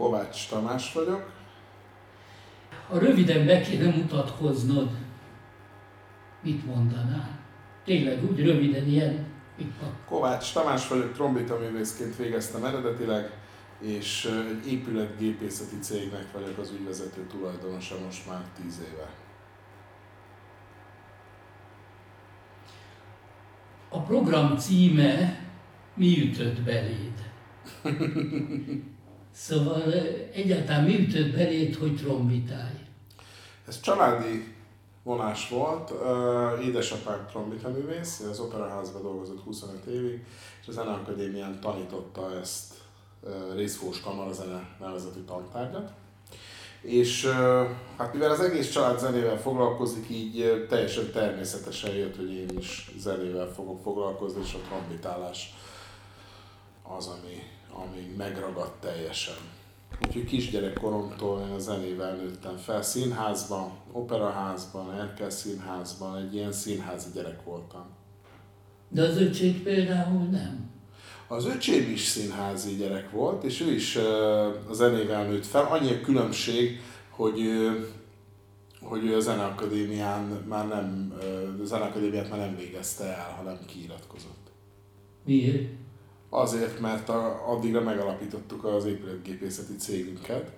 [0.00, 1.30] Kovács Tamás vagyok.
[2.88, 4.90] Ha röviden be kéne mutatkoznod,
[6.42, 7.38] mit mondanál?
[7.84, 9.26] Tényleg úgy röviden, ilyen
[10.06, 13.30] Kovács Tamás vagyok, trombita művészként végeztem eredetileg,
[13.80, 19.10] és egy épületgépészeti cégnek vagyok az ügyvezető tulajdonosa most már tíz éve.
[23.88, 25.44] A program címe
[25.94, 27.30] Mi ütött beléd?
[29.32, 29.92] szóval
[30.32, 32.78] egyáltalán mi ütött beléd, hogy trombitálj?
[33.68, 34.54] Ez családi
[35.02, 35.92] vonás volt.
[36.60, 40.24] Édesapám trombita művész, az operaházban dolgozott 25 évig,
[40.60, 42.74] és a Zeneakadémián tanította ezt
[43.54, 45.92] részfós kamarazene nevezetű tantárgyat.
[46.80, 47.26] És
[47.96, 53.46] hát mivel az egész család zenével foglalkozik, így teljesen természetesen jött, hogy én is zenével
[53.46, 55.54] fogok foglalkozni, és a trombitálás
[56.82, 57.42] az, ami,
[57.72, 59.34] ami megragadt teljesen.
[60.06, 62.82] Úgyhogy kisgyerekkoromtól én a zenével nőttem fel.
[62.82, 67.86] Színházban, operaházban, Erkel színházban, egy ilyen színházi gyerek voltam.
[68.88, 70.70] De az öcsék például nem?
[71.28, 75.64] Az öcsém is színházi gyerek volt, és ő is a zenével nőtt fel.
[75.64, 77.40] Annyi a különbség, hogy
[78.82, 81.14] hogy ő a Zeneakadémián már nem,
[81.62, 84.50] a Zeneakadémiát már nem végezte el, hanem kiiratkozott.
[85.24, 85.68] Miért?
[86.30, 90.50] Azért, mert a, addigra megalapítottuk az épületgépészeti cégünket.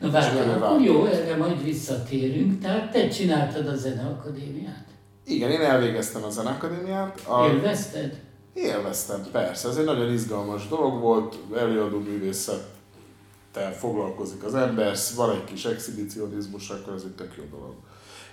[0.00, 2.60] Na várjál, akkor jó, erre majd visszatérünk.
[2.60, 4.86] Tehát te csináltad a Zeneakadémiát?
[5.24, 7.20] Igen, én elvégeztem a Zeneakadémiát.
[7.26, 7.46] A...
[7.46, 8.20] Élvezted?
[8.52, 9.68] Élveztem, persze.
[9.68, 16.70] Ez egy nagyon izgalmas dolog volt, előadó művészettel foglalkozik az ember, van egy kis exhibicionizmus,
[16.70, 17.74] akkor ez egy tök jó dolog.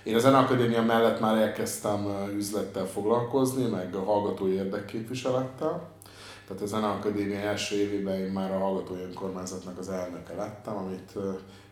[0.02, 2.06] Én a Zeneakadémia mellett már elkezdtem
[2.36, 5.95] üzlettel foglalkozni, meg a hallgatói érdekképviselettel.
[6.46, 11.12] Tehát a Zeneakadémia első évében én már a hallgatói önkormányzatnak az elnöke lettem, amit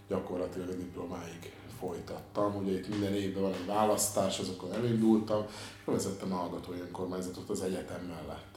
[0.09, 2.57] gyakorlatilag a diplomáig folytattam.
[2.57, 5.45] Ugye itt minden évben van egy választás, azokon elindultam,
[5.79, 8.55] és vezettem a hallgatói önkormányzatot az egyetem mellett.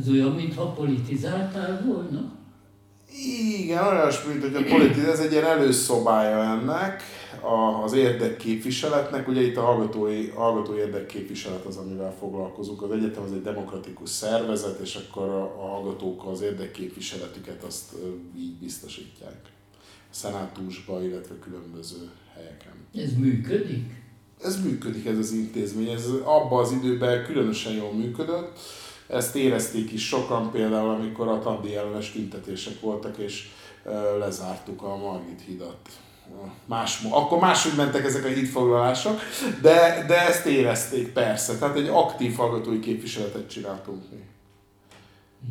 [0.00, 2.32] Ez olyan, mintha politizáltál volna?
[3.58, 7.02] Igen, olyasmi, hogy a politizál, ez egy ilyen előszobája ennek,
[7.84, 12.82] az érdekképviseletnek, ugye itt a hallgatói, hallgató érdekképviselet az, amivel foglalkozunk.
[12.82, 17.94] Az egyetem az egy demokratikus szervezet, és akkor a, hallgatók az érdekképviseletüket azt
[18.38, 19.40] így biztosítják.
[19.82, 22.72] A szenátusba, illetve különböző helyeken.
[22.94, 24.06] Ez működik?
[24.42, 25.88] Ez működik, ez az intézmény.
[25.88, 28.58] Ez abban az időben különösen jól működött.
[29.06, 33.48] Ezt érezték is sokan például, amikor a tandi ellenes tüntetések voltak, és
[34.18, 35.88] lezártuk a Margit hidat
[36.64, 39.20] más, akkor máshogy mentek ezek a hídfoglalások,
[39.62, 41.58] de, de ezt érezték persze.
[41.58, 44.24] Tehát egy aktív hallgatói képviseletet csináltunk mi.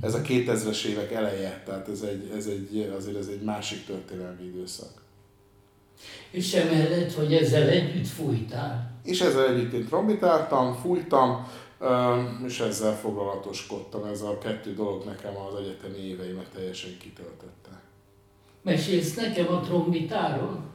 [0.01, 4.43] Ez a 2000-es évek eleje, tehát ez egy, ez egy, azért ez egy másik történelmi
[4.43, 5.05] időszak.
[6.31, 8.91] És emellett, hogy ezzel együtt fújtál?
[9.03, 11.47] És ezzel együtt én trombitáltam, fújtam,
[12.45, 14.05] és ezzel foglalatoskodtam.
[14.05, 17.66] Ez a kettő dolog nekem az egyetemi éveimet teljesen kitöltötte.
[18.61, 20.67] Mesélsz nekem a trombitáról?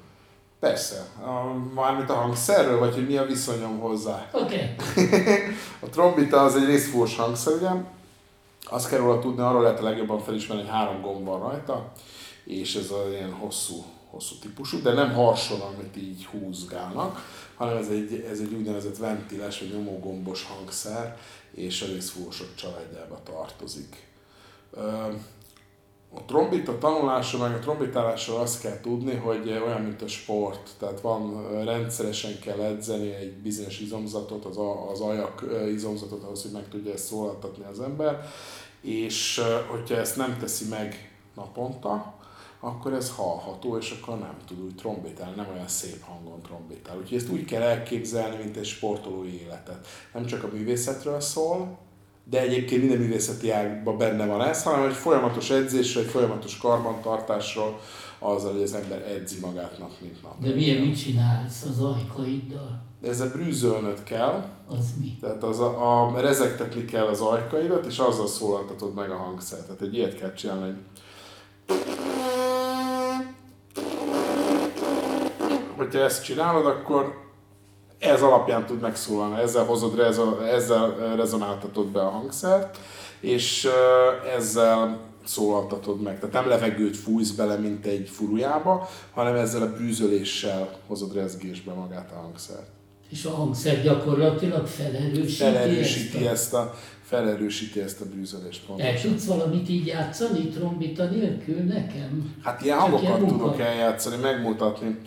[0.60, 1.06] Persze.
[1.24, 4.28] A, mármint a hangszerről, vagy hogy mi a viszonyom hozzá.
[4.32, 4.74] Oké.
[4.92, 5.06] Okay.
[5.84, 7.70] a trombita az egy részfúvós hangszer, ugye?
[8.70, 11.92] Azt kell róla tudni, arról lehet a legjobban felismerni, hogy három gomb van rajta,
[12.44, 17.24] és ez az ilyen hosszú, hosszú típusú, de nem harson, amit így húzgálnak,
[17.56, 21.16] hanem ez egy, ez egy úgynevezett ventiles vagy nyomógombos hangszer,
[21.54, 24.06] és a részfúvósok családjába tartozik
[26.14, 30.70] a trombita tanulása, meg a trombitálással azt kell tudni, hogy olyan, mint a sport.
[30.78, 35.44] Tehát van, rendszeresen kell edzeni egy bizonyos izomzatot, az, a, az ajak
[35.74, 38.28] izomzatot ahhoz, hogy meg tudja ezt szólaltatni az ember.
[38.80, 42.14] És hogyha ezt nem teszi meg naponta,
[42.60, 46.96] akkor ez hallható, és akkor nem tud úgy trombitálni, nem olyan szép hangon trombitál.
[46.98, 49.86] Úgyhogy ezt úgy kell elképzelni, mint egy sportolói életet.
[50.12, 51.78] Nem csak a művészetről szól,
[52.24, 57.80] de egyébként minden művészeti ágban benne van ez, hanem egy folyamatos edzésről, egy folyamatos karbantartásról,
[58.18, 60.42] azzal, hogy az ember edzi magát nap, mint nap.
[60.42, 62.82] De milyen mit csinálsz az ajkaiddal?
[63.02, 64.44] Ezzel brűzölnöd kell.
[64.68, 65.16] Az mi?
[65.20, 69.66] Tehát az a, a rezektetni kell az ajkaidat, és azzal szólaltatod meg a hangszert.
[69.66, 70.76] Tehát egy ilyet kell csinálni, hogy
[75.76, 77.31] hogyha ezt csinálod, akkor
[78.02, 79.98] ez alapján tud megszólalni, ezzel hozod,
[80.52, 82.78] ezzel rezonáltatod be a hangszert,
[83.20, 83.68] és
[84.36, 86.18] ezzel szólaltatod meg.
[86.18, 92.12] Tehát nem levegőt fújsz bele, mint egy furujába, hanem ezzel a bűzöléssel hozod rezgésbe magát
[92.12, 92.66] a hangszert.
[93.10, 98.62] És a hangszer gyakorlatilag felerősíti, felerősíti ezt, ezt a felerősíti ezt a bűzölést.
[98.76, 102.34] El tudsz valamit így játszani, trombita nélkül nekem?
[102.42, 104.98] Hát ilyen hangokat tudok eljátszani, megmutatni.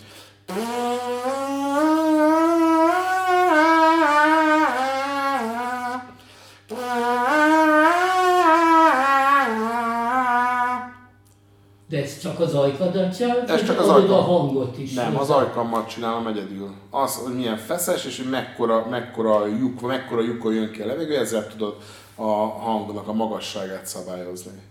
[11.95, 14.13] De ez csak az ajkadat csinálod, ez csak az ajkam.
[14.13, 14.93] a hangot is?
[14.93, 16.73] Nem, az ajkammal csinálom egyedül.
[16.89, 21.17] Az, hogy milyen feszes, és hogy mekkora, mekkora lyuk, mekkora lyukon jön ki a levegő,
[21.17, 21.77] ezzel tudod
[22.15, 24.61] a hangnak a magasságát szabályozni.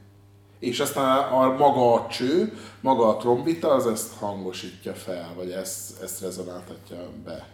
[0.58, 6.02] És aztán a, maga a cső, maga a trombita, az ezt hangosítja fel, vagy ezt,
[6.02, 7.46] ezt rezonáltatja be.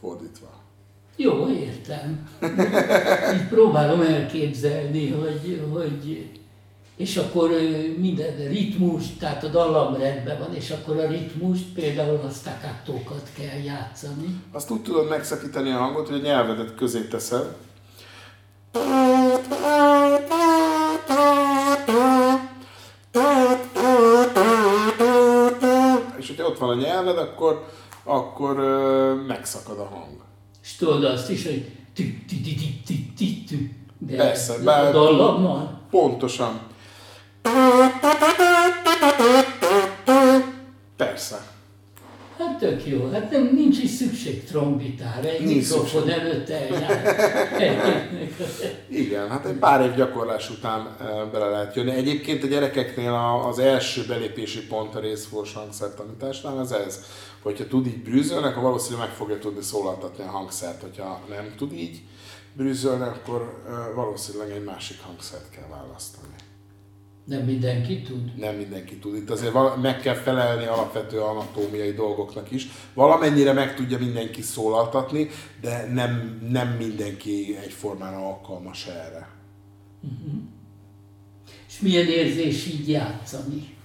[0.00, 0.50] Fordítva.
[1.16, 2.28] Jó, értem.
[3.34, 6.37] Így próbálom elképzelni, hogy, hogy
[6.98, 7.50] és akkor
[7.96, 13.62] minden ritmus, tehát a dallam rendben van, és akkor a ritmust, például a staccattókat kell
[13.64, 14.42] játszani.
[14.52, 17.56] Azt úgy tudod megszakítani a hangot, hogy a nyelvedet közé teszed,
[26.16, 27.68] és hogyha ott van a nyelved, akkor,
[28.04, 28.56] akkor
[29.26, 30.24] megszakad a hang.
[30.62, 32.54] És tudod azt is, hogy tü tü tü
[32.86, 33.56] tü tü tü
[34.00, 35.80] De Persze, bár a dallammal?
[35.90, 36.67] Pontosan.
[40.96, 41.46] Persze.
[42.38, 46.20] Hát tök jó, hát nem, nincs is szükség trombitára, egy nincs mikrofon szükség.
[46.20, 46.48] előtt
[48.88, 50.96] Igen, hát egy pár év gyakorlás után
[51.32, 51.90] bele lehet jönni.
[51.90, 57.04] Egyébként a gyerekeknél az első belépési pont a részfors hangszertanításnál az ez,
[57.42, 61.72] hogyha tud így brűzölni, akkor valószínűleg meg fogja tudni szólaltatni a hangszert, hogyha nem tud
[61.72, 62.00] így
[62.52, 63.62] brűzölni, akkor
[63.94, 66.34] valószínűleg egy másik hangszert kell választani.
[67.28, 68.36] Nem mindenki tud?
[68.36, 69.16] Nem mindenki tud.
[69.16, 72.66] Itt azért meg kell felelni alapvető anatómiai dolgoknak is.
[72.94, 75.28] Valamennyire meg tudja mindenki szólaltatni,
[75.60, 79.28] de nem, nem mindenki egyformán alkalmas erre.
[80.02, 80.40] Uh-huh.
[81.68, 83.76] És milyen érzés így játszani?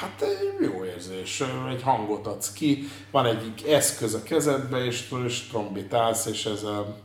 [0.00, 0.24] Hát
[0.60, 6.46] jó érzés, egy hangot adsz ki, van egy eszköz a kezedbe, és, és trombitálsz, és
[6.46, 7.00] ezzel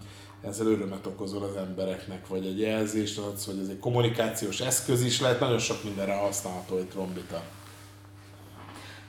[0.48, 5.22] ezzel örömet okozol az embereknek, vagy egy jelzést adsz, vagy ez egy kommunikációs eszköz is
[5.22, 7.42] lehet, nagyon sok mindenre használható egy trombita.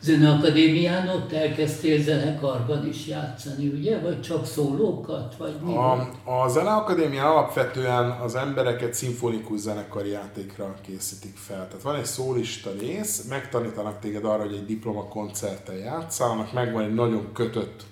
[0.03, 4.01] Zeneakadémián ott elkezdtél zenekarban is játszani, ugye?
[4.01, 5.37] Vagy csak szólókat?
[5.37, 11.67] Vagy mi a, a Zeneakadémián alapvetően az embereket szimfonikus zenekari játékra készítik fel.
[11.69, 17.33] Tehát van egy szólista rész, megtanítanak téged arra, hogy egy diplomakoncerten játszálnak, megvan egy nagyon
[17.33, 17.85] kötött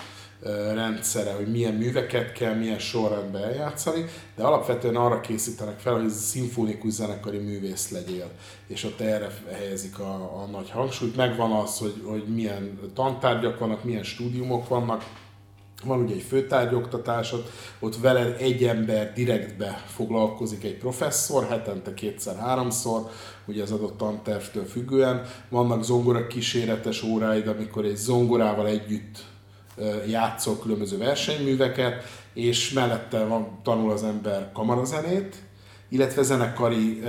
[0.74, 4.04] rendszere, hogy milyen műveket kell, milyen sorrendben eljátszani,
[4.36, 8.30] de alapvetően arra készítenek fel, hogy szimfonikus zenekari művész legyél,
[8.66, 11.16] és ott erre helyezik a, a nagy hangsúlyt.
[11.16, 15.04] Megvan az, hogy, hogy milyen tantárgyak vannak, milyen stúdiumok vannak,
[15.84, 23.10] van ugye egy főtárgyoktatásod, ott veled egy ember direktbe foglalkozik egy professzor, hetente kétszer-háromszor,
[23.46, 25.22] ugye az adott tantervtől függően.
[25.48, 29.24] Vannak zongora kíséretes óráid, amikor egy zongorával együtt
[30.08, 32.02] játszol különböző versenyműveket,
[32.34, 35.36] és mellette van, tanul az ember kamarazenét,
[35.88, 37.02] illetve zenekari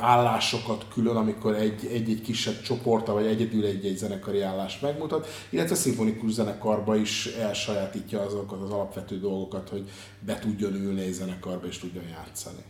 [0.00, 6.96] állásokat külön, amikor egy-egy kisebb csoporta, vagy egyedül egy-egy zenekari állást megmutat, illetve szimfonikus zenekarba
[6.96, 12.64] is elsajátítja azokat az alapvető dolgokat, hogy be tudjon ülni egy zenekarba és tudjon játszani.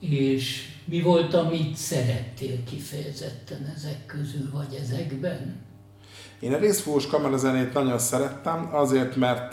[0.00, 5.70] És mi volt, amit szerettél kifejezetten ezek közül, vagy ezekben?
[6.42, 9.52] Én a részfúvós kamerazenét nagyon szerettem, azért, mert,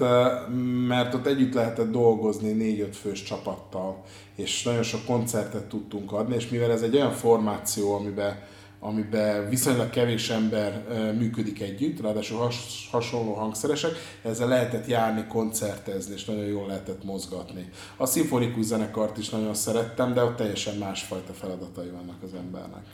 [0.88, 4.04] mert ott együtt lehetett dolgozni négy-öt fős csapattal,
[4.36, 8.40] és nagyon sok koncertet tudtunk adni, és mivel ez egy olyan formáció, amiben
[8.82, 10.86] amiben viszonylag kevés ember
[11.18, 13.92] működik együtt, ráadásul has, hasonló hangszeresek,
[14.24, 17.70] ezzel lehetett járni, koncertezni, és nagyon jól lehetett mozgatni.
[17.98, 22.86] A szimfonikus zenekart is nagyon szerettem, de ott teljesen másfajta feladatai vannak az embernek.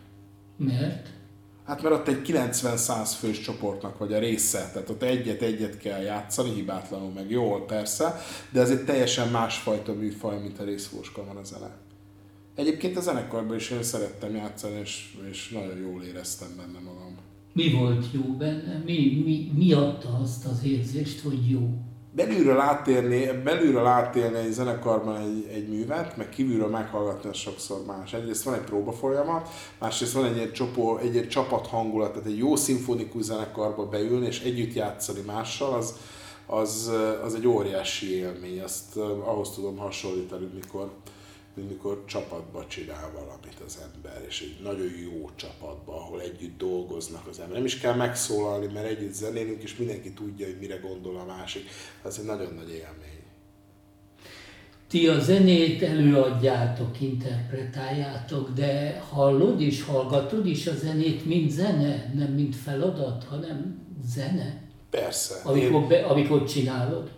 [0.58, 1.10] Miért?
[1.66, 6.54] Hát mert ott egy 90-100 fős csoportnak vagy a része, tehát ott egyet-egyet kell játszani,
[6.54, 11.78] hibátlanul meg jól persze, de ez egy teljesen másfajta műfaj, mint a részfúskan a zene.
[12.56, 17.18] Egyébként a zenekarban is én szerettem játszani, és, és nagyon jól éreztem benne magam.
[17.54, 18.82] Mi volt jó benne?
[18.86, 21.70] Mi, mi, mi adta azt az érzést, hogy jó?
[22.16, 28.14] Belülről átérni, belülről átélni egy zenekarban egy, egy művet, meg kívülről meghallgatni, az sokszor más.
[28.14, 32.28] Egyrészt van egy próba folyamat, másrészt van egy, egy, csopó, egy, egy csapat hangulat, tehát
[32.28, 35.96] egy jó szimfonikus zenekarba beülni és együtt játszani mással, az,
[36.46, 36.92] az,
[37.24, 40.90] az egy óriási élmény, azt ahhoz tudom hasonlítani, mikor,
[41.56, 47.28] mint mikor csapatba csinál valamit az ember, és egy nagyon jó csapatba, ahol együtt dolgoznak
[47.28, 47.56] az ember.
[47.56, 51.64] Nem is kell megszólalni, mert együtt zenélünk, és mindenki tudja, hogy mire gondol a másik.
[52.06, 53.24] Ez egy nagyon nagy élmény.
[54.88, 62.32] Ti a zenét előadjátok, interpretáljátok, de hallod és hallgatod is a zenét, mint zene, nem
[62.32, 64.62] mint feladat, hanem zene?
[64.90, 65.36] Persze.
[65.44, 65.88] Amikor, Én...
[65.88, 67.12] be, amikor csinálod?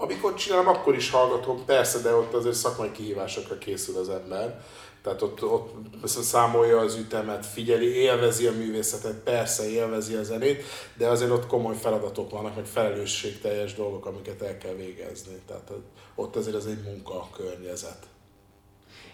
[0.00, 4.64] Amikor csinálom, akkor is hallgatom, persze, de ott azért szakmai kihívásokra készül az ember.
[5.02, 10.62] Tehát ott, ott számolja az ütemet, figyeli, élvezi a művészetet, persze élvezi a zenét,
[10.96, 15.40] de azért ott komoly feladatok vannak, meg felelősségteljes dolgok, amiket el kell végezni.
[15.46, 15.72] Tehát
[16.14, 18.06] ott azért az egy munka a környezet.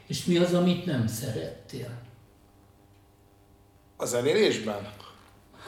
[0.07, 2.03] És mi az, amit nem szerettél?
[3.97, 4.95] A zenélésben?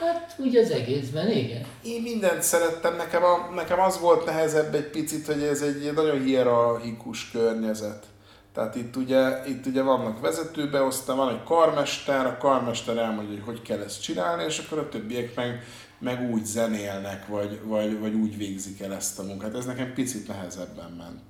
[0.01, 1.67] Hát úgy az egészben, igen.
[1.83, 6.23] Én mindent szerettem, nekem, a, nekem az volt nehezebb egy picit, hogy ez egy nagyon
[6.23, 8.07] hierarchikus környezet.
[8.53, 13.63] Tehát itt ugye, itt ugye vannak vezetőbeosztás, van egy karmester, a karmester elmondja, hogy hogy
[13.63, 15.65] kell ezt csinálni, és akkor a többiek meg,
[15.99, 19.55] meg úgy zenélnek, vagy, vagy, vagy úgy végzik el ezt a munkát.
[19.55, 21.21] Ez nekem picit nehezebben ment.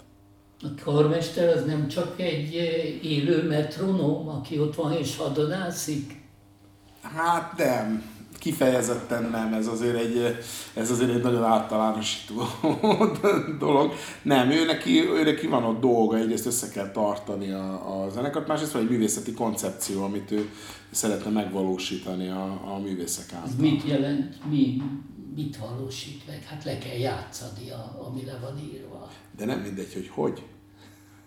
[0.62, 2.54] A karmester az nem csak egy
[3.02, 6.24] élő metronóm, aki ott van és hadonászik?
[7.02, 10.36] Hát nem kifejezetten nem, ez azért egy,
[10.74, 12.42] ez azért egy nagyon általánosító
[13.58, 13.92] dolog.
[14.22, 18.46] Nem, ő neki, ő neki van ott dolga, egyrészt össze kell tartani a, a zenekart,
[18.46, 20.50] másrészt van egy művészeti koncepció, amit ő
[20.90, 23.50] szeretne megvalósítani a, a művészek által.
[23.58, 24.48] Mit jelent?
[24.50, 24.82] Mi,
[25.34, 26.44] mit valósít meg?
[26.44, 27.70] Hát le kell játszani,
[28.08, 29.10] ami le van írva.
[29.36, 30.42] De nem mindegy, hogy hogy.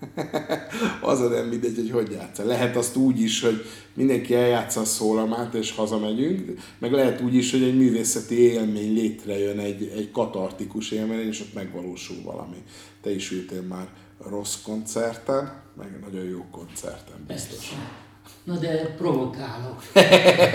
[1.01, 2.46] az a nem mindegy, hogy hogy játsza.
[2.46, 7.51] Lehet azt úgy is, hogy mindenki eljátsza a szólamát, és hazamegyünk, meg lehet úgy is,
[7.51, 12.63] hogy egy művészeti élmény létrejön, egy, egy katartikus élmény, és ott megvalósul valami.
[13.01, 13.88] Te is ültél már
[14.29, 17.58] rossz koncerten, meg nagyon jó koncerten, biztos.
[17.58, 18.08] Persze.
[18.44, 19.84] Na de provokálok.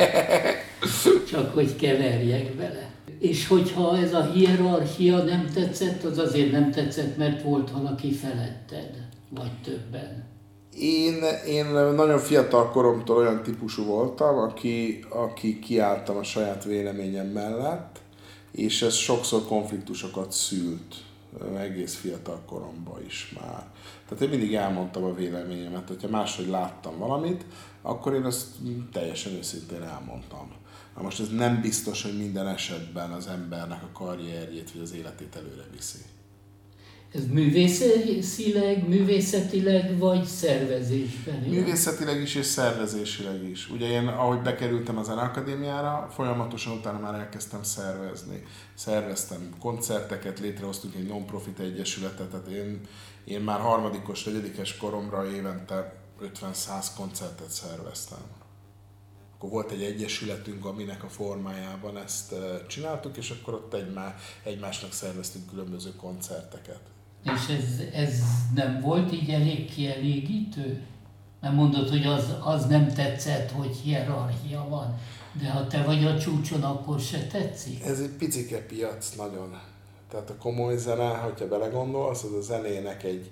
[1.30, 2.90] Csak hogy keverjek bele.
[3.18, 9.03] És hogyha ez a hierarchia nem tetszett, az azért nem tetszett, mert volt valaki feletted
[9.34, 10.32] vagy többen?
[10.78, 18.00] Én, én nagyon fiatal koromtól olyan típusú voltam, aki, aki kiálltam a saját véleményem mellett,
[18.50, 20.94] és ez sokszor konfliktusokat szült,
[21.56, 23.66] egész fiatal koromban is már.
[24.08, 27.44] Tehát én mindig elmondtam a véleményemet, hogyha máshogy láttam valamit,
[27.82, 28.48] akkor én ezt
[28.92, 30.52] teljesen őszintén elmondtam.
[30.96, 35.36] Na most ez nem biztos, hogy minden esetben az embernek a karrierjét vagy az életét
[35.36, 35.98] előre viszi.
[37.14, 41.34] Ez művészileg, művészetileg vagy szervezésben?
[41.34, 43.70] Művészetileg is és szervezésileg is.
[43.70, 48.42] Ugye én, ahogy bekerültem az Akadémiára, folyamatosan utána már elkezdtem szervezni.
[48.74, 52.80] Szerveztem koncerteket, létrehoztunk egy non-profit egyesületet, tehát én,
[53.24, 58.22] én már harmadikos, negyedikes koromra évente 50-100 koncertet szerveztem.
[59.34, 62.34] Akkor volt egy egyesületünk, aminek a formájában ezt
[62.68, 66.92] csináltuk, és akkor ott egymá, egymásnak szerveztünk különböző koncerteket.
[67.24, 68.20] És ez, ez
[68.54, 70.82] nem volt így elég kielégítő?
[71.40, 74.98] Nem mondod, hogy az, az nem tetszett, hogy hierarchia van,
[75.40, 77.84] de ha te vagy a csúcson, akkor se tetszik?
[77.84, 79.60] Ez egy picike piac nagyon.
[80.10, 83.30] Tehát a komoly zene, hogyha belegondolsz, az a zenének egy,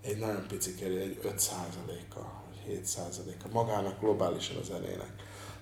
[0.00, 5.12] egy nagyon picike, egy 5%-a, vagy 7%-a, magának globálisan a zenének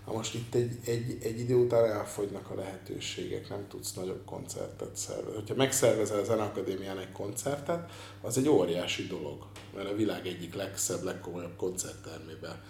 [0.07, 4.97] Na most itt egy, egy, egy idő után elfogynak a lehetőségek, nem tudsz nagyobb koncertet
[4.97, 5.49] szervezni.
[5.49, 7.91] Ha megszervezel a Zeneakadémián egy koncertet,
[8.21, 12.63] az egy óriási dolog, mert a világ egyik legszebb, legkomolyabb koncerttermében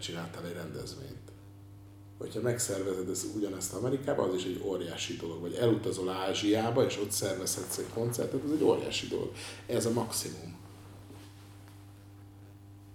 [0.00, 1.32] csináltál egy rendezvényt.
[2.18, 5.40] Hogyha megszervezed ezt, ugyanezt Amerikában, az is egy óriási dolog.
[5.40, 9.32] Vagy elutazol Ázsiába, és ott szervezhetsz egy koncertet, az egy óriási dolog.
[9.66, 10.56] Ez a maximum.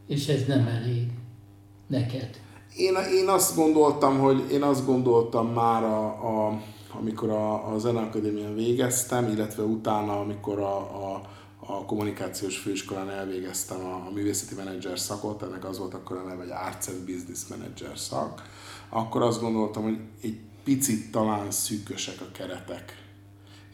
[0.08, 1.08] És ez nem elég
[1.88, 2.42] neked?
[2.75, 6.62] Én, én azt gondoltam, hogy én azt gondoltam már, a, a,
[7.00, 11.22] amikor a, a Zeneakadémián végeztem, illetve utána, amikor a, a,
[11.60, 16.42] a kommunikációs főiskolán elvégeztem a, a művészeti menedzser szakot, ennek az volt akkor a neve,
[16.42, 18.42] hogy Arts and Business Manager szak,
[18.89, 23.01] akkor azt gondoltam, hogy egy picit talán szűkösek a keretek.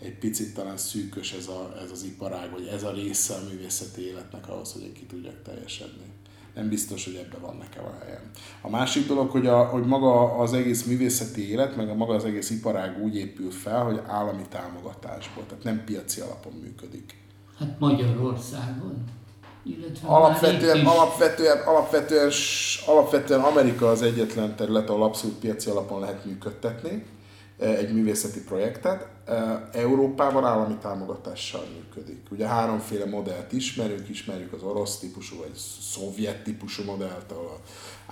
[0.01, 4.01] Egy picit talán szűkös ez, a, ez az iparág, vagy ez a része a művészeti
[4.01, 6.18] életnek ahhoz, hogy én ki tudjak teljesedni
[6.59, 8.21] nem biztos, hogy ebben van nekem a helyem.
[8.61, 12.25] A másik dolog, hogy, a, hogy maga az egész művészeti élet, meg a maga az
[12.25, 17.17] egész iparág úgy épül fel, hogy állami támogatásból, tehát nem piaci alapon működik.
[17.59, 19.03] Hát Magyarországon.
[20.05, 22.31] alapvetően, alapvetően, alapvetően,
[22.85, 27.05] alapvetően Amerika az egyetlen terület, ahol abszolút piaci alapon lehet működtetni,
[27.57, 29.07] egy művészeti projektet.
[29.71, 32.25] Európában állami támogatással működik.
[32.31, 37.59] Ugye háromféle modellt ismerünk, ismerjük az orosz típusú vagy szovjet típusú modellt, ahol a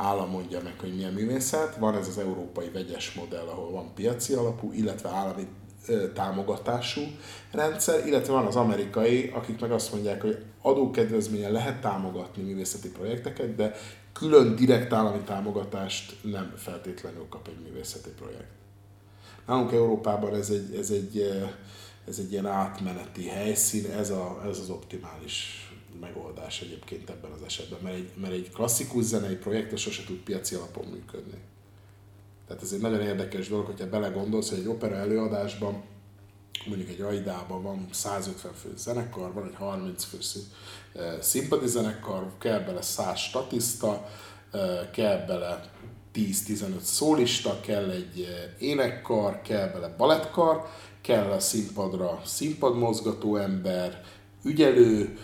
[0.03, 1.75] állam mondja meg, hogy milyen művészet.
[1.75, 5.47] Van ez az európai vegyes modell, ahol van piaci alapú, illetve állami
[6.13, 7.01] támogatású
[7.51, 13.55] rendszer, illetve van az amerikai, akik meg azt mondják, hogy adókedvezményen lehet támogatni művészeti projekteket,
[13.55, 13.75] de
[14.13, 18.51] külön direkt állami támogatást nem feltétlenül kap egy művészeti projekt.
[19.47, 21.19] Nálunk Európában ez egy, ez egy,
[22.07, 25.67] ez egy ilyen átmeneti helyszín, ez, a, ez az optimális
[25.99, 30.55] megoldás egyébként ebben az esetben, mert egy, mert egy klasszikus zenei projekt sose tud piaci
[30.55, 31.37] alapon működni.
[32.47, 35.83] Tehát ez egy nagyon érdekes dolog, hogyha belegondolsz, hogy egy opera előadásban,
[36.65, 40.17] mondjuk egy Aidában van 150 fő zenekar, van egy 30 fő
[41.21, 44.09] színpadi zenekar, kell bele 100 statiszta,
[44.91, 45.71] kell bele
[46.17, 48.27] 10-15 szólista, kell egy
[48.59, 50.65] énekkar, kell bele balettkar,
[51.01, 54.01] kell a színpadra színpadmozgató ember,
[54.43, 55.17] ügyelő,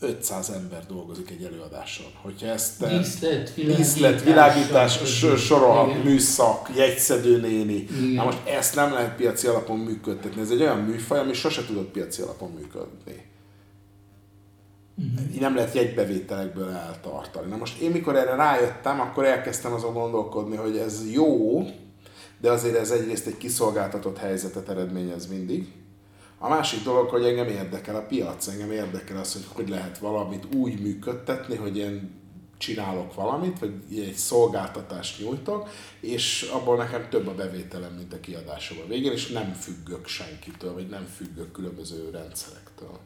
[0.00, 2.06] 500 ember dolgozik egy előadáson.
[2.22, 4.98] Hogyha ezt eh, díszlet, világítás, díszlet, világítás
[5.46, 7.86] sorolhat, műszak, jegyszedő néni.
[8.14, 10.40] Na most ezt nem lehet piaci alapon működtetni.
[10.40, 13.26] Ez egy olyan műfaj, ami sose tudott piaci alapon működni.
[14.98, 15.40] Uh-huh.
[15.40, 17.50] Nem lehet jegybevételekből eltartani.
[17.50, 21.62] Na most én mikor erre rájöttem, akkor elkezdtem azon gondolkodni, hogy ez jó,
[22.40, 25.72] de azért ez egyrészt egy kiszolgáltatott helyzetet eredményez mindig
[26.38, 30.54] a másik dolog, hogy engem érdekel a piac, engem érdekel az, hogy hogy lehet valamit
[30.54, 32.16] úgy működtetni, hogy én
[32.58, 35.68] csinálok valamit, vagy egy szolgáltatást nyújtok,
[36.00, 40.72] és abból nekem több a bevételem, mint a kiadásom a végén, és nem függök senkitől,
[40.72, 42.98] vagy nem függök különböző rendszerektől.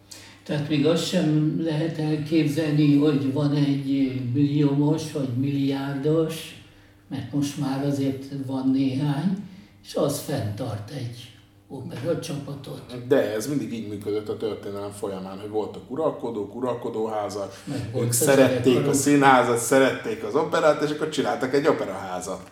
[0.44, 6.62] Tehát még azt sem lehet elképzelni, hogy van egy milliómos vagy milliárdos,
[7.08, 9.36] mert most már azért van néhány,
[9.84, 11.32] és az fenntart egy
[11.68, 13.06] opera csapatot.
[13.08, 17.64] De ez mindig így működött a történelem folyamán, hogy voltak uralkodók, uralkodóházak,
[17.96, 22.50] ők szerették a színházat, szerették az operát, és akkor csináltak egy operaházat.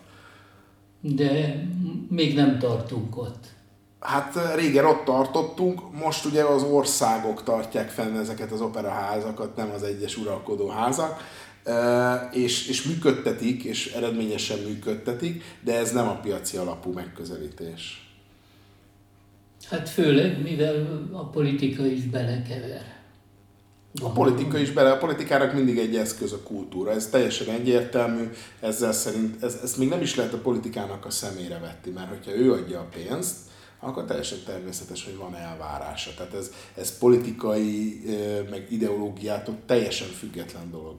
[1.00, 1.64] De
[2.08, 3.46] még nem tartunk ott.
[4.00, 9.82] Hát régen ott tartottunk, most ugye az országok tartják fenn ezeket az operaházakat, nem az
[9.82, 11.22] egyes uralkodóházak,
[12.32, 18.10] és, és működtetik, és eredményesen működtetik, de ez nem a piaci alapú megközelítés.
[19.68, 22.98] Hát főleg, mivel a politika is belekever.
[24.02, 28.92] A politika is bele, a politikának mindig egy eszköz a kultúra, ez teljesen egyértelmű, ezzel
[28.92, 32.52] szerint, ez, ezt még nem is lehet a politikának a szemére vetni, mert hogyha ő
[32.52, 33.36] adja a pénzt,
[33.80, 36.10] akkor teljesen természetes, hogy van elvárása.
[36.16, 38.00] Tehát ez, ez politikai,
[38.50, 40.96] meg ideológiától teljesen független dolog.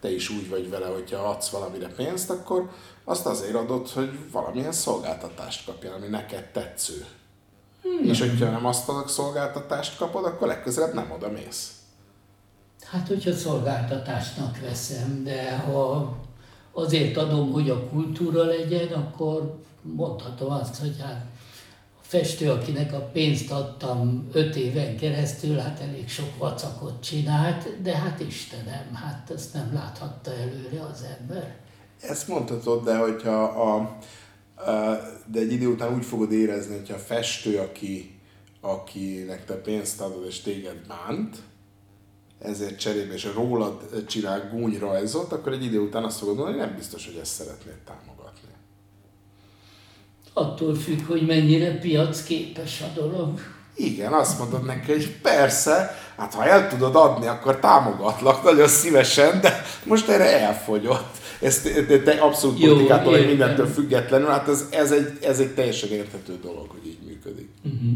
[0.00, 2.70] Te is úgy vagy vele, hogyha adsz valamire pénzt, akkor
[3.04, 7.06] azt azért adod, hogy valamilyen szolgáltatást kapjál, ami neked tetsző.
[7.82, 8.08] Hmm.
[8.08, 11.72] És hogyha nem azt a szolgáltatást kapod, akkor legközelebb nem oda mész.
[12.84, 16.16] Hát, hogyha szolgáltatásnak veszem, de ha
[16.72, 21.24] azért adom, hogy a kultúra legyen, akkor mondhatom azt, hogy hát
[22.12, 28.20] festő, akinek a pénzt adtam öt éven keresztül, hát elég sok vacakot csinált, de hát
[28.20, 31.56] Istenem, hát ezt nem láthatta előre az ember.
[32.00, 33.98] Ezt mondhatod, de hogyha a,
[35.26, 38.20] de egy idő után úgy fogod érezni, hogyha a festő, aki,
[38.60, 41.36] akinek te pénzt adod és téged bánt,
[42.38, 46.76] ezért cserébe, és rólad csinál gúnyrajzot, akkor egy idő után azt fogod mondani, hogy nem
[46.76, 48.11] biztos, hogy ezt szeretnéd támogatni.
[50.32, 53.40] Attól függ, hogy mennyire piacképes a dolog.
[53.74, 59.40] Igen, azt mondod neki, hogy persze, hát ha el tudod adni, akkor támogatlak nagyon szívesen,
[59.40, 61.62] de most erre elfogyott ez
[62.04, 66.38] te abszolút Jó, politikától, vagy mindentől függetlenül, hát ez, ez, egy, ez egy teljesen érthető
[66.42, 67.48] dolog, hogy így működik.
[67.64, 67.92] Uh-huh.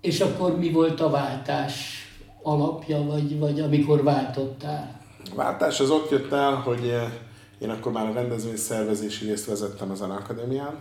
[0.00, 2.04] És akkor mi volt a váltás
[2.42, 5.00] alapja, vagy, vagy amikor váltottál?
[5.32, 7.12] A váltás az ott jött el, hogy eh,
[7.58, 10.74] én akkor már a rendezvény szervezési részt vezettem az Akadémián,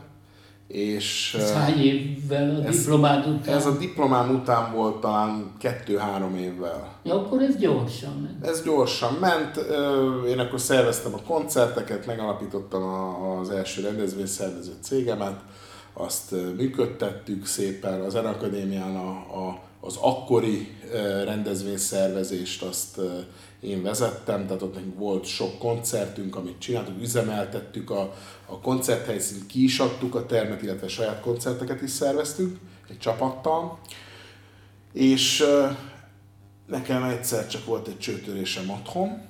[0.67, 3.55] és, ez hány évvel a ez, diplomád után?
[3.55, 6.93] Ez a diplomám után volt talán kettő-három évvel.
[7.03, 8.45] Ja, akkor ez gyorsan ment.
[8.45, 9.57] Ez gyorsan ment.
[10.27, 12.83] Én akkor szerveztem a koncerteket, megalapítottam
[13.39, 15.39] az első rendezvényszervező cégemet,
[15.93, 20.77] azt működtettük szépen az Akadémián a, a, az akkori
[21.25, 22.99] rendezvényszervezést, azt
[23.65, 28.13] én vezettem, tehát ott nekünk volt sok koncertünk, amit csináltuk, üzemeltettük a,
[28.45, 32.57] a koncerthelyszínt, ki is adtuk a termet, illetve saját koncerteket is szerveztük
[32.89, 33.79] egy csapattal,
[34.93, 35.45] és
[36.67, 39.21] nekem egyszer csak volt egy csőtörésem otthon.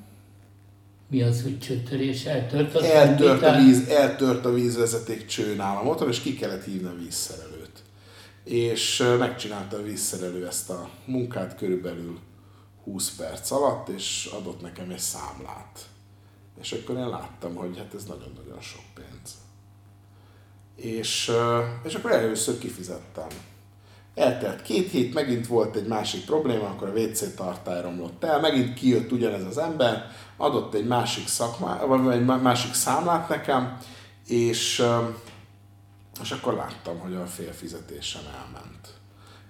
[1.10, 2.26] Mi az, hogy csöttörés?
[2.26, 6.88] Eltört a eltört a, víz, eltört a vízvezeték cső nálam otthon, és ki kellett hívni
[6.88, 7.84] a vízszerelőt.
[8.43, 12.19] És megcsinálta a vízszerelő ezt a munkát körülbelül
[12.86, 15.80] 20 perc alatt, és adott nekem egy számlát.
[16.62, 19.38] És akkor én láttam, hogy hát ez nagyon-nagyon sok pénz.
[20.76, 21.32] És,
[21.84, 23.28] és akkor először kifizettem.
[24.15, 28.74] Eltelt két hét, megint volt egy másik probléma, akkor a WC tartály romlott el, megint
[28.74, 33.78] kijött ugyanez az ember, adott egy másik szakmá, vagy egy másik számlát nekem,
[34.28, 34.84] és,
[36.21, 38.88] és akkor láttam, hogy a fél fizetésem elment,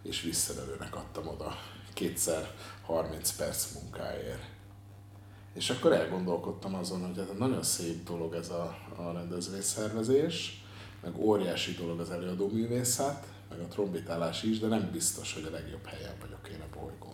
[0.03, 1.57] és visszadelőnek adtam oda
[1.95, 2.51] kétszer
[2.85, 4.53] 30 perc munkáért.
[5.53, 10.63] És akkor elgondolkodtam azon, hogy ez nagyon szép dolog ez a, a rendezvényszervezés,
[11.03, 15.51] meg óriási dolog az előadó művészet, meg a trombitálás is, de nem biztos, hogy a
[15.51, 17.13] legjobb helyen vagyok én a bolygón.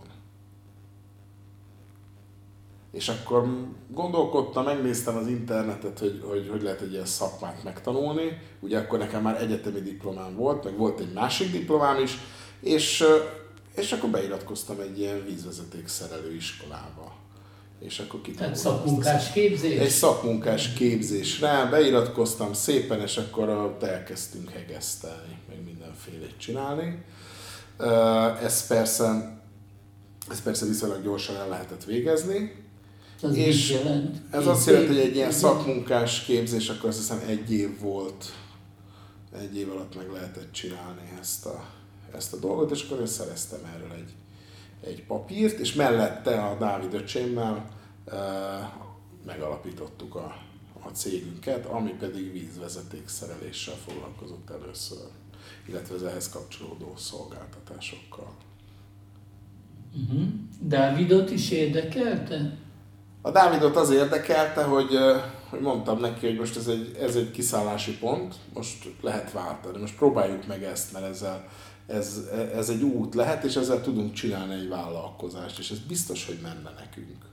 [2.91, 8.41] És akkor gondolkodtam, megnéztem az internetet, hogy, hogy hogy lehet egy ilyen szakmát megtanulni.
[8.59, 12.17] Ugye akkor nekem már egyetemi diplomám volt, meg volt egy másik diplomám is,
[12.59, 13.03] és,
[13.75, 17.19] és akkor beiratkoztam egy ilyen vízvezeték szerelő iskolába.
[17.79, 19.79] És akkor Tehát szakmunkás képzés?
[19.79, 27.03] Egy szakmunkás képzésre beiratkoztam szépen, és akkor elkezdtünk hegesztelni, meg mindenfélét csinálni.
[28.41, 29.37] Ez persze,
[30.29, 32.61] ez persze viszonylag gyorsan el lehetett végezni,
[33.21, 34.17] az és jelent?
[34.31, 38.25] Ez azt jelenti, hogy egy ilyen szakmunkás képzés, akkor azt hiszem egy év volt,
[39.39, 41.65] egy év alatt meg lehetett csinálni ezt a,
[42.15, 44.13] ezt a dolgot, és akkor én szereztem erről egy,
[44.89, 47.69] egy papírt, és mellette a Dávid öcsémmel
[48.05, 48.17] e,
[49.25, 50.35] megalapítottuk a,
[50.81, 55.07] a cégünket, ami pedig vízvezeték szereléssel foglalkozott először,
[55.67, 58.33] illetve az ehhez kapcsolódó szolgáltatásokkal.
[59.93, 60.27] Uh-huh.
[60.59, 62.57] Dávidot is érdekelte?
[63.21, 64.89] A Dávidot az érdekelte, hogy,
[65.49, 69.95] hogy mondtam neki, hogy most ez egy, ez egy kiszállási pont, most lehet váltani, most
[69.95, 71.47] próbáljuk meg ezt, mert ezzel,
[71.87, 72.21] ez,
[72.53, 76.73] ez egy út lehet, és ezzel tudunk csinálni egy vállalkozást, és ez biztos, hogy menne
[76.79, 77.25] nekünk.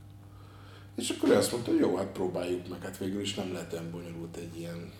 [0.96, 3.72] És akkor ő azt mondta, hogy jó, hát próbáljuk meg, hát végül is nem lehet
[3.72, 4.92] olyan bonyolult egy ilyen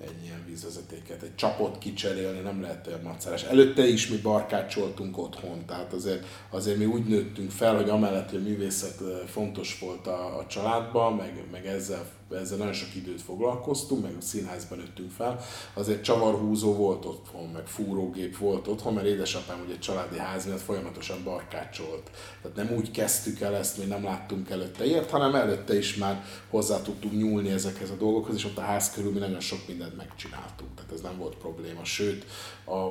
[0.00, 3.42] egy ilyen vízvezetéket, egy csapot kicserélni, nem lehet olyan macerás.
[3.42, 8.38] Előtte is mi barkácsoltunk otthon, tehát azért, azért mi úgy nőttünk fel, hogy amellett, hogy
[8.38, 14.02] a művészet fontos volt a, a családban, meg, meg ezzel ezzel nagyon sok időt foglalkoztunk,
[14.02, 15.40] meg a színházban nőttünk fel,
[15.74, 21.24] azért csavarhúzó volt otthon, meg fúrógép volt otthon, mert édesapám ugye családi ház miatt folyamatosan
[21.24, 22.10] barkácsolt.
[22.42, 26.24] Tehát nem úgy kezdtük el ezt, mi nem láttunk előtte ilyet, hanem előtte is már
[26.50, 29.96] hozzá tudtunk nyúlni ezekhez a dolgokhoz, és ott a ház körül mi nagyon sok mindent
[29.96, 30.74] megcsináltunk.
[30.74, 31.84] Tehát ez nem volt probléma.
[31.84, 32.24] Sőt,
[32.66, 32.90] a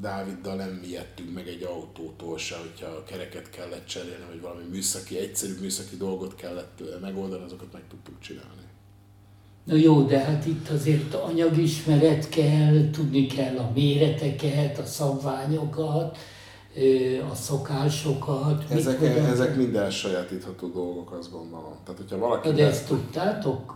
[0.00, 5.18] Dáviddal nem ijedtünk meg egy autótól se, hogyha a kereket kellett cserélni, vagy valami műszaki,
[5.18, 8.61] egyszerű műszaki dolgot kellett megoldani, azokat meg tudtuk csinálni.
[9.64, 16.18] Na jó, de hát itt azért anyagismeret kell, tudni kell a méreteket, a szabványokat,
[17.30, 18.70] a szokásokat.
[18.70, 21.76] Ezek, ezek mind elsajátítható dolgok, azt gondolom.
[21.84, 23.74] Tehát, hogyha valaki de ezt tudtátok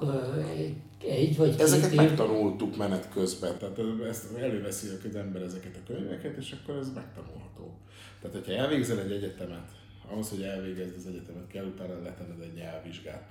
[0.99, 1.96] egy vagy Ezeket év...
[1.96, 3.59] megtanultuk menet közben.
[3.59, 7.79] Tehát ezt előveszi az ember ezeket a könyveket, és akkor ez megtanulható.
[8.20, 9.68] Tehát, hogyha elvégzel egy egyetemet,
[10.12, 13.29] ahhoz, hogy elvégezd az egyetemet, kell utána letenned egy nyelvvizsgát.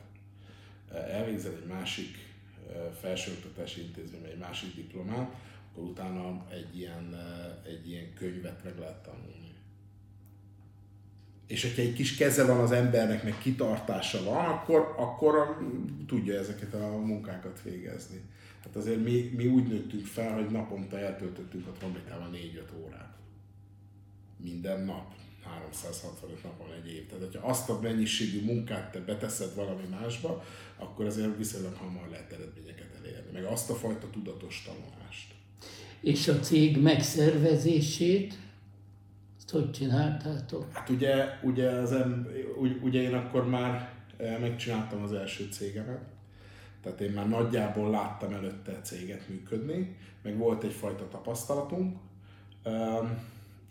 [1.11, 2.24] Elvégzel egy másik
[2.99, 5.33] felsőoktatási intézmény, egy másik diplomát,
[5.71, 7.15] akkor utána egy ilyen,
[7.65, 9.53] egy ilyen könyvet meg lehet tanulni.
[11.47, 15.57] És hogyha egy kis keze van az embernek, meg kitartása van, akkor, akkor
[16.07, 18.21] tudja ezeket a munkákat végezni.
[18.63, 23.17] Hát azért mi, mi úgy nőttünk fel, hogy naponta eltöltöttünk a trombitával 4-5 órát.
[24.37, 25.13] Minden nap.
[25.45, 27.07] 365 napon egy év.
[27.07, 30.43] Tehát, hogyha azt a mennyiségű munkát te beteszed valami másba,
[30.77, 35.33] akkor azért viszonylag hamar lehet eredményeket elérni, meg azt a fajta tudatos tanulást.
[36.01, 38.37] És a cég megszervezését,
[39.37, 40.73] azt hogy csináltátok?
[40.73, 42.27] Hát ugye, ugye, az em,
[42.81, 46.01] ugye én akkor már eh, megcsináltam az első cégemet,
[46.81, 51.97] tehát én már nagyjából láttam előtte a céget működni, meg volt egyfajta tapasztalatunk.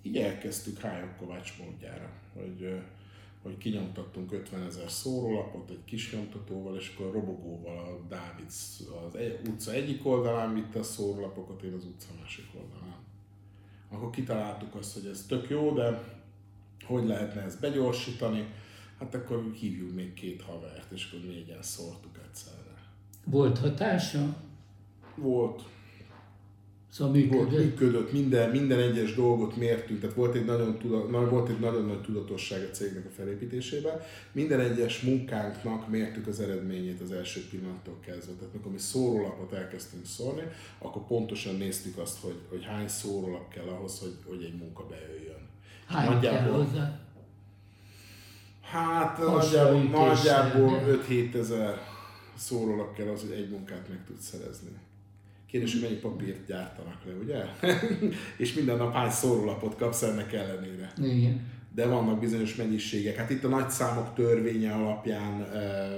[0.07, 2.83] Így elkezdtük Rájog Kovács módjára, hogy
[3.45, 8.85] hogy kinyomtattunk 50 ezer szórólapot egy kis nyomtatóval, és akkor robogóval a Dávid az
[9.49, 12.97] utca egyik oldalán vitte a szórólapokat, én az utca másik oldalán.
[13.91, 16.03] Akkor kitaláltuk azt, hogy ez tök jó, de
[16.85, 18.47] hogy lehetne ezt begyorsítani,
[18.99, 22.83] hát akkor hívjuk még két havert, és akkor négyen szórtuk egyszerre.
[23.25, 24.37] Volt hatása?
[25.15, 25.63] Volt.
[26.95, 27.59] Szóval Volt, működött.
[27.65, 32.01] működött, minden, minden egyes dolgot mértünk, tehát volt egy, nagyon tuda, volt egy nagyon nagy
[32.01, 34.01] tudatosság a cégnek a felépítésében.
[34.33, 38.33] Minden egyes munkánknak mértük az eredményét az első pillanattól kezdve.
[38.33, 40.43] Tehát amikor mi szórólapot elkezdtünk szórni,
[40.79, 45.49] akkor pontosan néztük azt, hogy, hogy hány szórólap kell ahhoz, hogy, hogy egy munka bejöjjön.
[45.87, 47.01] Hány kell Nagyjából- hozzá?
[48.61, 51.79] Hát nagyjából, nagyjából de- 5-7 ezer
[52.37, 54.71] szórólap kell az, hogy egy munkát meg tudsz szerezni.
[55.55, 57.69] Kérdés, hogy mennyi papírt gyártanak le, ugye?
[58.45, 60.93] és minden nap hány szórólapot kapsz ennek ellenére.
[61.03, 61.41] Igen.
[61.75, 63.17] De vannak bizonyos mennyiségek.
[63.17, 65.91] Hát itt a nagy számok törvénye alapján e,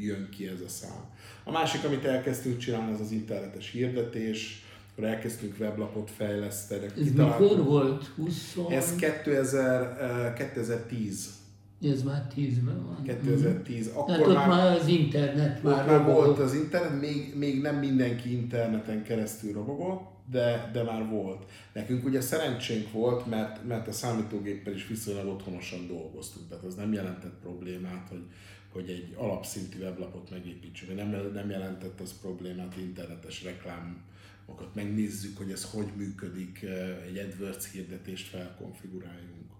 [0.00, 1.04] jön ki ez a szám.
[1.44, 6.84] A másik, amit elkezdtünk csinálni, az az internetes hirdetés, akkor elkezdtünk weblapot fejleszteni.
[6.84, 8.06] Ez mikor volt?
[8.16, 8.56] 20?
[8.68, 11.43] Ez 2000, e, 2010.
[11.92, 13.02] Ez már 10-ben van.
[13.02, 13.86] 2010.
[13.86, 17.76] Tehát Akkor ott már, már az internet már már volt az internet, még, még nem
[17.76, 21.44] mindenki interneten keresztül robogott, de, de már volt.
[21.72, 26.92] Nekünk ugye szerencsénk volt, mert, mert a számítógéppel is viszonylag otthonosan dolgoztunk, tehát az nem
[26.92, 28.24] jelentett problémát, hogy,
[28.72, 35.70] hogy egy alapszintű weblapot megépítsünk, nem, nem jelentett az problémát, internetes reklámokat megnézzük, hogy ez
[35.70, 36.66] hogy működik,
[37.06, 39.52] egy AdWords hirdetést felkonfiguráljunk.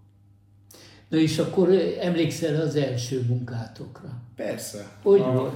[1.09, 1.69] Na és akkor
[2.01, 4.09] emlékszel az első munkátokra?
[4.35, 4.87] Persze.
[5.01, 5.55] Hogy a, volt?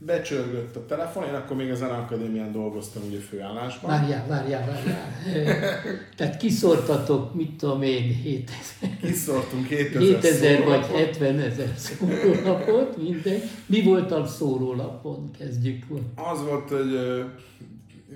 [0.00, 3.90] Becsörgött a telefon, én akkor még az Zen Akadémián dolgoztam ugye főállásban.
[3.90, 5.82] Várjál, várjál, várjál.
[6.16, 10.96] Tehát kiszortatok, mit tudom én, 7000, Kiszortunk 2000, 7000 vagy szórólapot.
[10.96, 13.40] 70 ezer szórólapot, minden.
[13.66, 15.30] Mi volt a szórólapon?
[15.38, 15.84] Kezdjük.
[16.14, 16.98] Az volt, hogy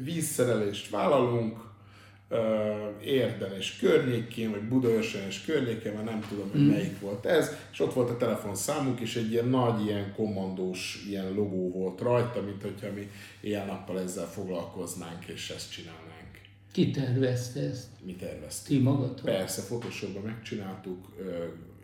[0.05, 1.57] vízszerelést vállalunk,
[3.05, 7.81] Érden és környékén, vagy Budaörsön és környékén, mert nem tudom, hogy melyik volt ez, és
[7.81, 12.63] ott volt a telefonszámunk, és egy ilyen nagy, ilyen kommandós ilyen logó volt rajta, mint
[12.63, 16.41] hogyha mi éjjel-nappal ezzel foglalkoznánk, és ezt csinálnánk.
[16.73, 17.89] Ki tervezte ezt?
[18.05, 18.77] Mi terveztük.
[18.77, 19.25] Ti magatok?
[19.25, 21.07] Persze, Photoshopban megcsináltuk,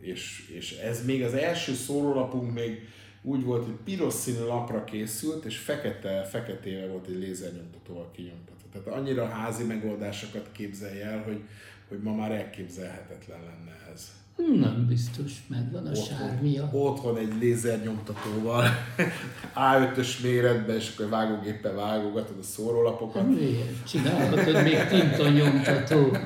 [0.01, 2.89] és, és ez még az első szórólapunk még
[3.23, 8.58] úgy volt, hogy piros színű lapra készült, és fekete, feketével volt egy lézernyomtatóval kinyomtatva.
[8.85, 11.41] Tehát annyira házi megoldásokat képzelj el, hogy,
[11.89, 14.17] hogy ma már elképzelhetetlen lenne ez.
[14.61, 16.69] Nem biztos, megvan a sármia.
[16.73, 18.65] otthon egy lézernyomtatóval,
[19.55, 23.29] A5-ös méretben, és akkor vágógéppel vágogatod a szórólapokat.
[23.29, 23.89] Miért?
[23.89, 26.17] Csinálhatod még tintanyomtató.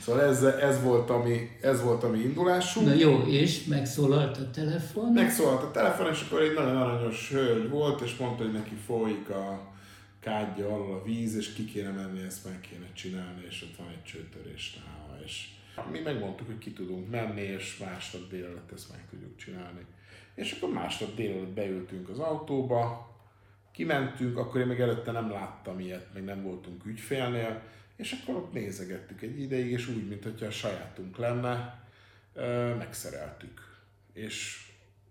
[0.00, 2.86] Szóval ez, ez, volt, ami, ez volt a mi indulásunk.
[2.86, 5.12] Na jó, és megszólalt a telefon.
[5.12, 9.28] Megszólalt a telefon, és akkor egy nagyon aranyos hölgy volt, és mondta, hogy neki folyik
[9.28, 9.73] a
[10.24, 13.88] kádja alól a víz, és ki kéne menni, ezt meg kéne csinálni, és ott van
[13.88, 15.22] egy csőtörés nála.
[15.24, 15.48] És
[15.90, 19.84] mi megmondtuk, hogy ki tudunk menni, és másnap délelőtt ezt meg tudjuk csinálni.
[20.34, 23.12] És akkor másnap délelőtt beültünk az autóba,
[23.72, 27.62] kimentünk, akkor én még előtte nem láttam ilyet, meg nem voltunk ügyfélnél,
[27.96, 31.84] és akkor ott nézegettük egy ideig, és úgy, mintha a sajátunk lenne,
[32.76, 33.82] megszereltük.
[34.12, 34.66] És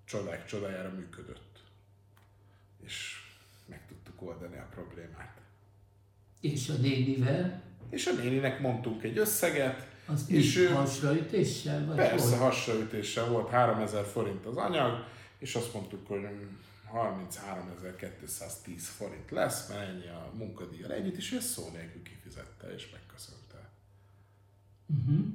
[0.05, 1.59] csodák csodájára működött.
[2.85, 3.22] És
[4.25, 5.41] oldani a problémát.
[6.41, 11.85] És a nénivel, És a néninek mondtunk egy összeget, az És és ő- hasraütéssel?
[11.85, 12.37] Vagy persze hogy?
[12.39, 15.05] hasraütéssel volt 3000 forint az anyag,
[15.39, 16.27] és azt mondtuk, hogy
[16.93, 22.89] 33.210 forint lesz, mert ennyi a munkadíjjal együtt, és ő ezt szó nélkül kifizette, és
[22.91, 23.69] megköszönte.
[24.99, 25.25] Uh-huh.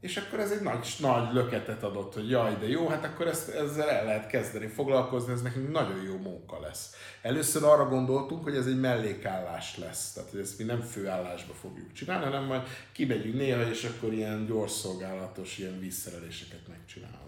[0.00, 3.48] És akkor ez egy nagy, nagy löketet adott, hogy jaj, de jó, hát akkor ezt,
[3.48, 6.94] ezzel el lehet kezdeni foglalkozni, ez nekünk nagyon jó munka lesz.
[7.22, 11.92] Először arra gondoltunk, hogy ez egy mellékállás lesz, tehát hogy ezt mi nem főállásba fogjuk
[11.92, 17.26] csinálni, hanem majd kimegyünk néha, és akkor ilyen gyorsszolgálatos, ilyen vízszereléseket megcsinálunk.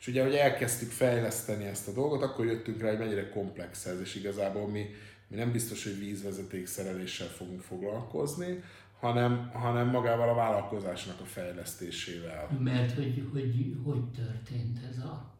[0.00, 4.00] És ugye, hogy elkezdtük fejleszteni ezt a dolgot, akkor jöttünk rá, hogy mennyire komplex ez,
[4.00, 4.86] és igazából mi,
[5.28, 8.62] mi nem biztos, hogy vízvezeték szereléssel fogunk foglalkozni,
[9.00, 12.48] hanem, hanem magával a vállalkozásnak a fejlesztésével.
[12.58, 15.34] Mert hogy, hogy, hogy történt ez a...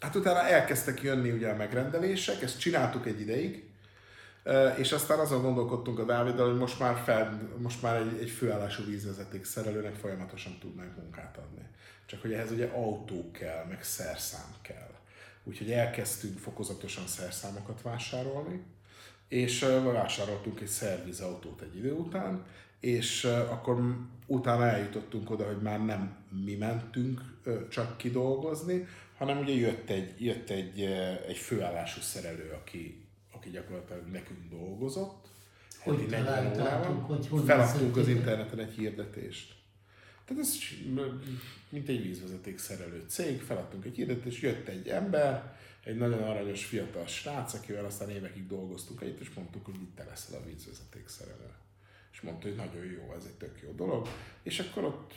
[0.00, 3.68] Hát utána elkezdtek jönni ugye a megrendelések, ezt csináltuk egy ideig,
[4.76, 8.84] és aztán azon gondolkodtunk a Dáviddal, hogy most már, fel, most már egy, egy főállású
[8.84, 11.66] vízvezeték szerelőnek folyamatosan tudnánk munkát adni.
[12.06, 14.90] Csak hogy ehhez ugye autó kell, meg szerszám kell.
[15.44, 18.62] Úgyhogy elkezdtünk fokozatosan szerszámokat vásárolni,
[19.28, 19.60] és
[19.92, 22.44] vásároltunk egy szervizautót egy idő után,
[22.84, 27.20] és akkor utána eljutottunk oda, hogy már nem mi mentünk
[27.70, 30.80] csak kidolgozni, hanem ugye jött egy, jött egy,
[31.28, 35.26] egy főállású szerelő, aki, aki gyakorlatilag nekünk dolgozott.
[35.78, 37.28] Hogy heti 40 találtátok, órában.
[37.28, 39.54] hogy Feladtunk az interneten egy hirdetést.
[40.24, 40.56] Tehát ez
[41.68, 47.06] mint egy vízvezeték szerelő cég, feladtunk egy hirdetést, jött egy ember, egy nagyon aranyos fiatal
[47.06, 51.63] srác, akivel aztán évekig dolgoztunk együtt, és mondtuk, hogy itt te leszel a vízvezeték szerelő.
[52.22, 54.08] Mondta, hogy nagyon jó, ez egy tök jó dolog.
[54.42, 55.12] És akkor ott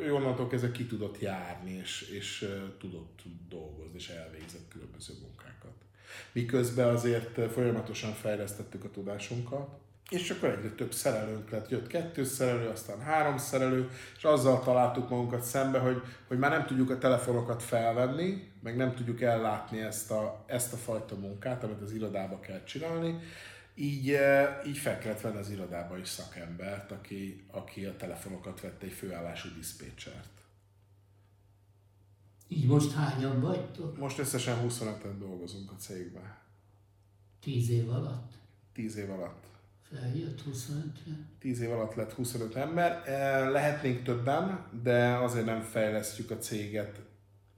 [0.00, 5.72] ő onnantól kezdve ki tudott járni, és, és tudott dolgozni, és elvégzett különböző munkákat.
[6.32, 9.68] Miközben azért folyamatosan fejlesztettük a tudásunkat,
[10.10, 11.68] és akkor egyre több szerelőnk lett.
[11.68, 16.66] Jött kettő szerelő, aztán három szerelő, és azzal találtuk magunkat szembe, hogy, hogy már nem
[16.66, 21.80] tudjuk a telefonokat felvenni, meg nem tudjuk ellátni ezt a, ezt a fajta munkát, amit
[21.80, 23.18] az irodába kell csinálni,
[23.74, 28.86] így, eh, így fel kellett venni az irodába is szakembert, aki, aki a telefonokat vette
[28.86, 30.28] egy főállású diszpécsert.
[32.48, 33.98] Így most hányan vagytok?
[33.98, 36.36] Most összesen 25-en dolgozunk a cégben.
[37.40, 38.32] 10 év alatt?
[38.72, 39.44] 10 év alatt.
[39.82, 40.98] Feljött 25
[41.38, 43.08] 10 év alatt lett 25 ember.
[43.08, 47.00] Eh, lehetnénk többen, de azért nem fejlesztjük a céget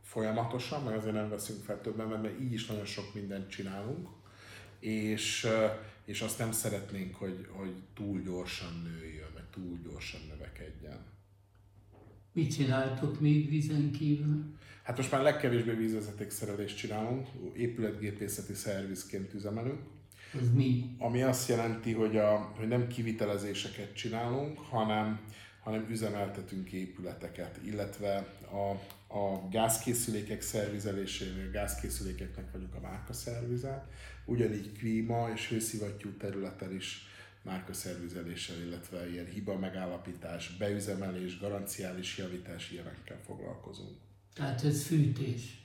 [0.02, 4.08] folyamatosan, meg azért nem veszünk fel többen, mert így is nagyon sok mindent csinálunk
[4.78, 5.46] és,
[6.04, 10.98] és azt nem szeretnénk, hogy, hogy túl gyorsan nőjön, vagy túl gyorsan növekedjen.
[12.32, 14.44] Mit csináltok még vízen kívül?
[14.82, 19.80] Hát most már legkevésbé vízvezetékszerelést csinálunk, épületgépészeti szervizként üzemelünk.
[20.40, 20.94] Az mi?
[20.98, 25.20] Ami azt jelenti, hogy, a, hogy nem kivitelezéseket csinálunk, hanem,
[25.60, 28.70] hanem üzemeltetünk épületeket, illetve a,
[29.16, 33.88] a gázkészülékek szervizelésénél, gázkészülékeknek vagyunk a márka szervizel,
[34.24, 37.06] ugyanígy klíma és hőszivattyú területen is
[37.42, 43.96] márka szervizeléssel, illetve ilyen hiba megállapítás, beüzemelés, garanciális javítás, ilyenekkel foglalkozunk.
[44.34, 45.64] Tehát ez fűtés.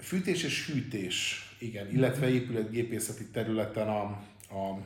[0.00, 4.02] Fűtés és hűtés, igen, illetve épületgépészeti területen a,
[4.48, 4.80] a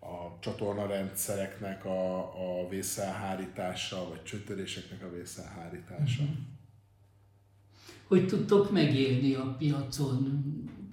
[0.00, 6.22] a csatornarendszereknek a, a vészelhárítása, vagy csötöréseknek a vészelhárítása.
[6.22, 6.32] Mm-hmm.
[8.06, 10.44] Hogy tudtok megélni a piacon?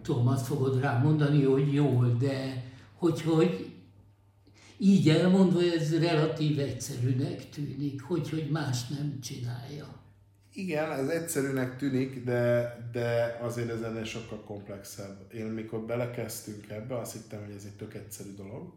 [0.01, 2.63] Tudom, azt fogod rá mondani, hogy jól, de
[2.93, 3.73] hogy, hogy
[4.77, 10.03] így elmondva ez relatív egyszerűnek tűnik, hogy, hogy más nem csinálja.
[10.53, 15.33] Igen, ez egyszerűnek tűnik, de, de azért ez ennél sokkal komplexebb.
[15.33, 18.73] Én mikor belekezdtünk ebbe, azt hittem, hogy ez egy tök egyszerű dolog,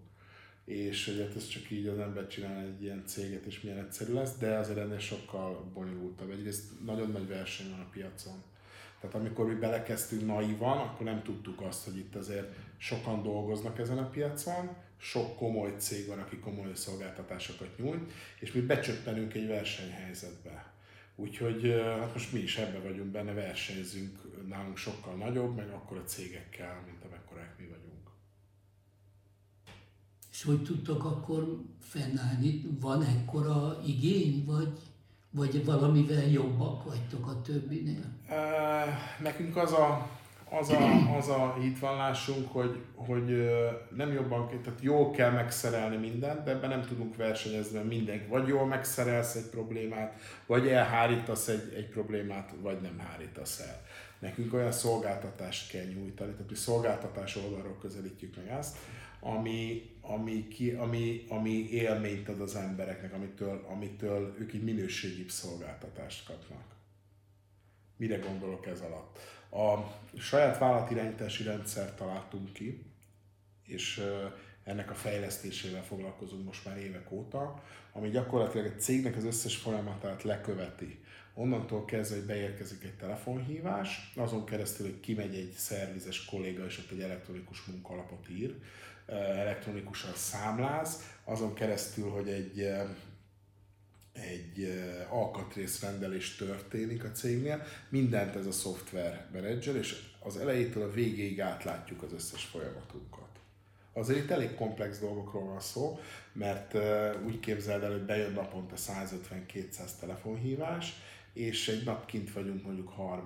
[0.69, 4.13] és hogy hát ez csak így az ember csinál egy ilyen céget, és milyen egyszerű
[4.13, 6.31] lesz, de azért ennél sokkal bonyolultabb.
[6.31, 8.43] Egyrészt nagyon nagy verseny van a piacon.
[9.01, 13.99] Tehát amikor mi belekezdtünk naivan, akkor nem tudtuk azt, hogy itt azért sokan dolgoznak ezen
[13.99, 20.73] a piacon, sok komoly cég van, aki komoly szolgáltatásokat nyújt, és mi becsöppenünk egy versenyhelyzetbe.
[21.17, 26.05] Úgyhogy hát most mi is ebben vagyunk benne, versenyzünk nálunk sokkal nagyobb, meg akkor a
[26.05, 27.89] cégekkel, mint amekkorák mi vagyunk.
[30.39, 32.63] És hogy tudtok akkor fennállni?
[32.81, 34.73] Van ekkora igény, vagy,
[35.31, 38.05] vagy valamivel jobbak vagytok a többinél?
[39.23, 40.09] Nekünk az a,
[40.51, 43.51] az a, az a hitvallásunk, hogy, hogy
[43.97, 48.49] nem jobban, tehát jól kell megszerelni mindent, de ebben nem tudunk versenyezni, mert mindenki vagy
[48.49, 53.81] jól megszerelsz egy problémát, vagy elhárítasz egy, egy problémát, vagy nem hárítasz el.
[54.19, 58.77] Nekünk olyan szolgáltatást kell nyújtani, tehát mi szolgáltatás oldalról közelítjük meg ezt,
[59.21, 66.27] ami, ami, ki, ami, ami élményt ad az embereknek, amitől, amitől ők egy minőségi szolgáltatást
[66.27, 66.77] kapnak.
[67.97, 69.19] Mire gondolok ez alatt?
[69.51, 72.83] A saját vállalatirányítási rendszert találtunk ki,
[73.65, 74.05] és
[74.65, 80.23] ennek a fejlesztésével foglalkozunk most már évek óta, ami gyakorlatilag egy cégnek az összes folyamatát
[80.23, 81.05] leköveti.
[81.35, 86.91] Onnantól kezdve, hogy beérkezik egy telefonhívás, azon keresztül, hogy kimegy egy szervizes kolléga, és ott
[86.91, 88.55] egy elektronikus munkalapot ír,
[89.09, 92.71] elektronikusan számláz, azon keresztül, hogy egy
[94.13, 101.41] egy alkatrészrendelés történik a cégnél, mindent ez a szoftver menedzser, és az elejétől a végéig
[101.41, 103.29] átlátjuk az összes folyamatunkat.
[103.93, 105.99] Azért itt elég komplex dolgokról van szó,
[106.33, 106.75] mert
[107.27, 110.95] úgy képzeld el, hogy bejön naponta 150-200 telefonhívás,
[111.33, 113.23] és egy nap kint vagyunk mondjuk 30-35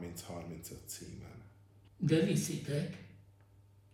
[0.86, 1.42] címen.
[1.96, 2.96] De viszitek?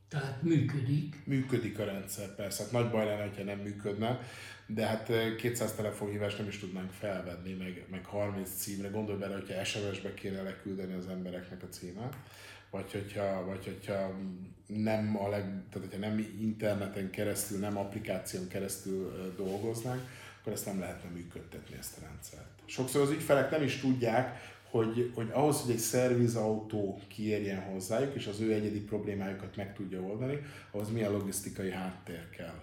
[0.09, 1.17] Tehát működik.
[1.25, 2.63] Működik a rendszer, persze.
[2.63, 4.21] Hát nagy baj lenne, ha nem működne,
[4.67, 8.89] de hát 200 telefonhívást nem is tudnánk felvenni, meg, meg 30 címre.
[8.89, 12.17] Gondolj bele, hogyha SMS-be kéne leküldeni az embereknek a címet,
[12.71, 14.19] vagy hogyha, vagy hogyha
[14.67, 20.03] nem, a leg, tehát hogyha nem interneten keresztül, nem applikáción keresztül dolgoznánk,
[20.41, 22.49] akkor ezt nem lehetne működtetni ezt a rendszert.
[22.65, 28.27] Sokszor az ügyfelek nem is tudják, hogy, hogy ahhoz, hogy egy szervizautó kiérjen hozzájuk, és
[28.27, 30.39] az ő egyedi problémájukat meg tudja oldani,
[30.71, 32.59] ahhoz milyen logisztikai háttér kell.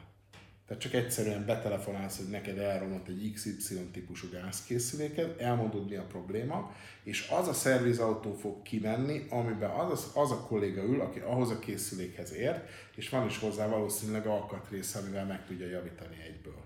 [0.67, 6.75] Tehát csak egyszerűen betelefonálsz, hogy neked elromlott egy XY típusú gázkészüléket, elmondod mi a probléma,
[7.03, 11.49] és az a szervizautó fog kimenni, amiben az, az, az a kolléga ül, aki ahhoz
[11.49, 16.64] a készülékhez ért, és van is hozzá valószínűleg alkatrész, amivel meg tudja javítani egyből.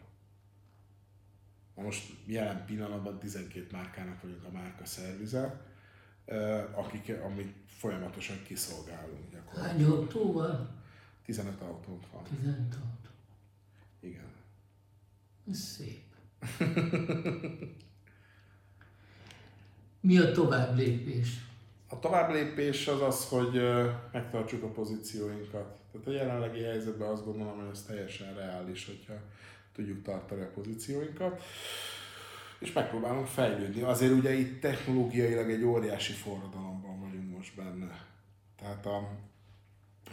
[1.82, 5.62] Most jelen pillanatban 12 márkának vagyunk a márka szervize,
[6.72, 9.78] akik, amit folyamatosan kiszolgálunk gyakorlatilag.
[9.78, 10.82] Hány autó van?
[11.26, 12.24] 15 autónk van.
[12.24, 13.10] 15 autó.
[14.00, 14.32] Igen.
[15.52, 16.04] Szép.
[20.02, 21.48] Mi a tovább lépés?
[21.88, 23.62] A tovább lépés az az, hogy
[24.12, 25.80] megtartsuk a pozícióinkat.
[25.92, 29.14] Tehát a jelenlegi helyzetben azt gondolom, hogy ez teljesen reális, hogyha
[29.80, 31.42] tudjuk tartani a pozícióinkat.
[32.60, 33.82] És megpróbálunk fejlődni.
[33.82, 38.06] Azért ugye itt technológiailag egy óriási forradalomban vagyunk most benne.
[38.60, 38.98] Tehát a,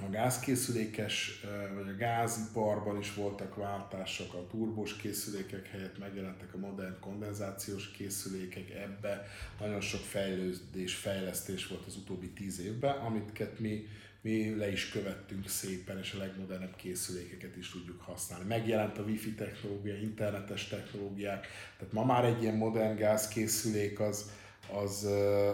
[0.06, 1.44] a gázkészülékes,
[1.74, 8.70] vagy a gáziparban is voltak váltások, a turbós készülékek helyett megjelentek a modern kondenzációs készülékek,
[8.70, 9.26] ebbe
[9.60, 13.86] nagyon sok fejlődés, fejlesztés volt az utóbbi tíz évben, amit mi,
[14.26, 18.46] mi le is követtünk szépen, és a legmodernebb készülékeket is tudjuk használni.
[18.46, 21.46] Megjelent a wifi technológia, internetes technológiák,
[21.78, 24.30] tehát ma már egy ilyen modern gázkészülék az,
[24.72, 25.08] az,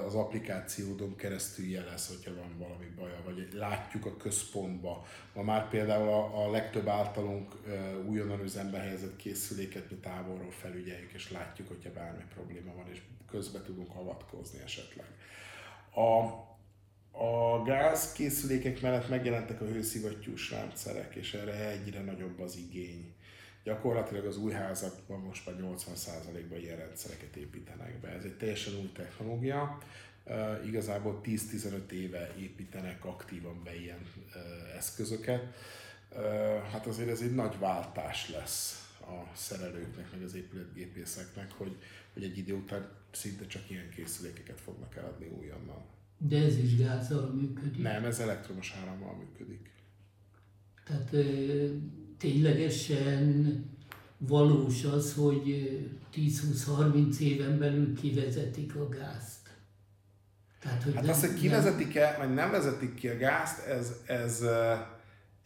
[0.06, 5.06] az applikációdon keresztül jelez, hogyha van valami baja, vagy látjuk a központba.
[5.34, 7.54] Ma már például a, a legtöbb általunk
[8.06, 13.00] újonnan üzembe helyezett készüléket mi távolról felügyeljük, és látjuk, hogyha bármi probléma van, és
[13.30, 15.06] közbe tudunk avatkozni esetleg.
[15.94, 16.50] A,
[17.12, 23.14] a gázkészülékek mellett megjelentek a hőszivattyús rendszerek, és erre egyre nagyobb az igény
[23.64, 28.08] gyakorlatilag az új házakban most már 80%-ban ilyen rendszereket építenek be.
[28.08, 29.78] Ez egy teljesen új technológia.
[30.66, 34.06] Igazából 10-15 éve építenek aktívan be ilyen
[34.76, 35.54] eszközöket.
[36.70, 41.76] Hát azért ez egy nagy váltás lesz a szerelőknek, meg az épületgépészeknek, hogy,
[42.12, 45.84] hogy egy idő után szinte csak ilyen készülékeket fognak eladni újonnan.
[46.28, 47.82] De ez is gázzal működik?
[47.82, 49.70] Nem, ez elektromos árammal működik.
[50.84, 51.10] Tehát
[52.18, 53.64] ténylegesen
[54.18, 55.78] valós az, hogy
[56.16, 59.40] 10-20-30 éven belül kivezetik a gázt.
[60.60, 64.44] Tehát, hogy hát nem, azt, hogy kivezetik-e, vagy nem vezetik ki a gázt, ez, ez,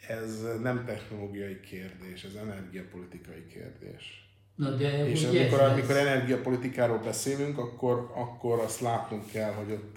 [0.08, 4.30] ez nem technológiai kérdés, ez energiapolitikai kérdés.
[4.54, 9.96] Na de és amikor, amikor energiapolitikáról beszélünk, akkor, akkor azt látnunk kell, hogy ott,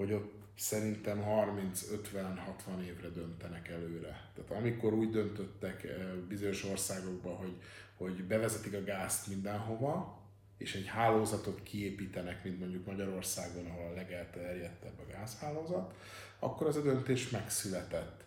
[0.00, 4.30] hogy ott szerintem 30-50-60 évre döntenek előre.
[4.34, 5.96] Tehát amikor úgy döntöttek eh,
[6.28, 7.56] bizonyos országokban, hogy,
[7.96, 10.18] hogy bevezetik a gázt mindenhova,
[10.58, 15.94] és egy hálózatot kiépítenek, mint mondjuk Magyarországon, ahol a legelterjedtebb a gázhálózat,
[16.38, 18.24] akkor az a döntés megszületett.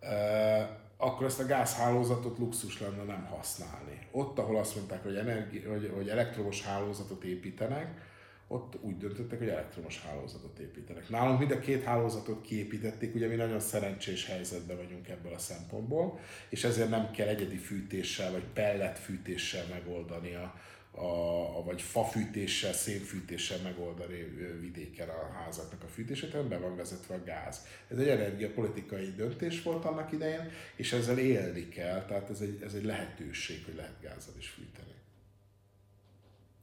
[0.00, 4.06] Eh, akkor ezt a gázhálózatot luxus lenne nem használni.
[4.10, 8.05] Ott, ahol azt mondták, hogy, energi- hogy, hogy elektromos hálózatot építenek,
[8.48, 11.08] ott úgy döntöttek, hogy elektromos hálózatot építenek.
[11.08, 16.18] Nálunk mind a két hálózatot kiépítették, ugye mi nagyon szerencsés helyzetben vagyunk ebből a szempontból,
[16.48, 20.54] és ezért nem kell egyedi fűtéssel vagy pelletfűtéssel megoldani a,
[20.90, 24.22] a, vagy fafűtéssel, szénfűtéssel megoldani
[24.60, 27.66] vidéken a házaknak a fűtését, hanem be van vezetve a gáz.
[27.88, 32.74] Ez egy energiapolitikai döntés volt annak idején, és ezzel élni kell, tehát ez egy, ez
[32.74, 34.94] egy lehetőség, hogy lehet gázzal is fűteni.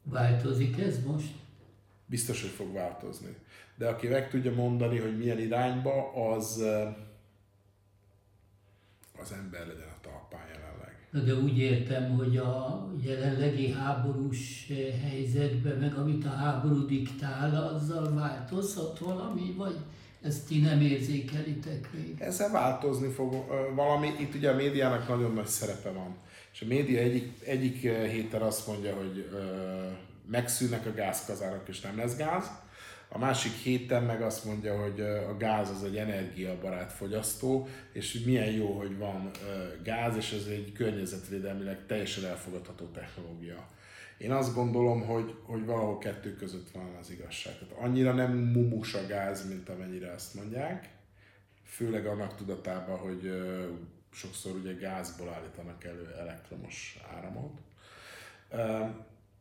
[0.03, 1.42] Változik ez most?
[2.13, 3.35] Biztos, hogy fog változni.
[3.75, 6.63] De aki meg tudja mondani, hogy milyen irányba, az
[9.21, 10.93] az ember legyen a talpán jelenleg.
[11.11, 14.71] De úgy értem, hogy a jelenlegi háborús
[15.03, 19.75] helyzetben, meg amit a háború diktál, azzal változhat valami, vagy
[20.21, 22.15] ezt ti nem érzékelitek még?
[22.19, 23.33] Ezzel változni fog
[23.75, 24.07] valami.
[24.19, 26.15] Itt ugye a médiának nagyon nagy szerepe van.
[26.53, 29.29] És a média egyik, egyik héten azt mondja, hogy
[30.25, 32.51] megszűnnek a gázkazárok és nem lesz gáz.
[33.09, 38.51] A másik héten meg azt mondja, hogy a gáz az egy energiabarát fogyasztó, és milyen
[38.51, 39.31] jó, hogy van
[39.83, 43.67] gáz, és ez egy környezetvédelmileg teljesen elfogadható technológia.
[44.17, 47.53] Én azt gondolom, hogy, hogy valahol kettő között van az igazság.
[47.53, 50.89] Tehát annyira nem mumus a gáz, mint amennyire azt mondják,
[51.65, 53.31] főleg annak tudatában, hogy
[54.11, 57.59] sokszor ugye gázból állítanak elő elektromos áramot.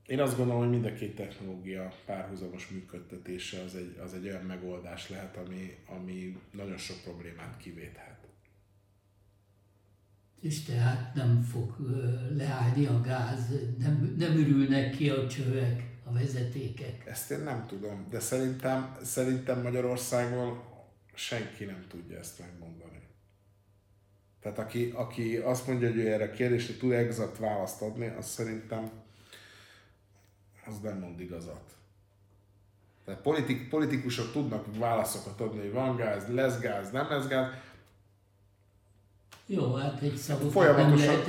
[0.06, 4.44] Én azt gondolom, hogy mind a két technológia párhuzamos működtetése az egy, az egy olyan
[4.44, 8.20] megoldás lehet, ami, ami nagyon sok problémát kivéthet.
[10.40, 11.76] És tehát nem fog
[12.36, 13.48] leállni a gáz,
[13.78, 17.06] nem, nem ürülnek ki a csövek, a vezetékek.
[17.06, 20.62] Ezt én nem tudom, de szerintem, szerintem Magyarországon
[21.14, 23.00] senki nem tudja ezt megmondani.
[24.40, 28.28] Tehát aki, aki azt mondja, hogy ő erre a kérdésre tud exakt választ adni, az
[28.28, 29.01] szerintem
[30.72, 31.62] az nem mond igazat.
[33.04, 37.46] Tehát politik, politikusok tudnak válaszokat adni, hogy van gáz, lesz gáz, nem lesz gáz.
[39.46, 41.22] Jó, hát egy szavot Folyamatosan,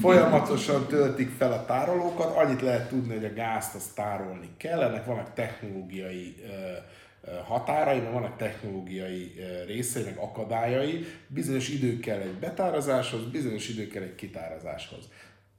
[0.00, 5.04] folyamatosan töltik fel a tárolókat, annyit lehet tudni, hogy a gázt azt tárolni kell, ennek
[5.04, 6.34] vannak technológiai
[7.44, 9.34] határai, mert vannak technológiai
[9.66, 15.08] részei, meg akadályai, bizonyos idő kell egy betárazáshoz, bizonyos idő kell egy kitárazáshoz.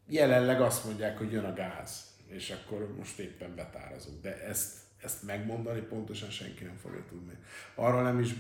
[0.07, 5.23] Jelenleg azt mondják, hogy jön a gáz, és akkor most éppen betárazunk, de ezt ezt
[5.23, 7.34] megmondani pontosan senki nem fogja tudni.
[7.75, 8.34] Arról nem is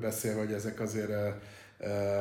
[0.00, 1.30] beszél, hogy ezek azért ö,
[1.78, 2.20] ö,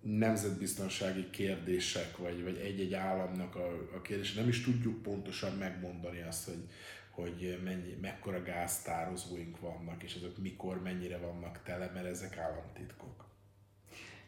[0.00, 4.40] nemzetbiztonsági kérdések, vagy, vagy egy-egy államnak a, a kérdése.
[4.40, 6.64] Nem is tudjuk pontosan megmondani azt, hogy,
[7.10, 13.29] hogy mennyi, mekkora gáztározóink vannak, és azok mikor, mennyire vannak tele, mert ezek államtitkok.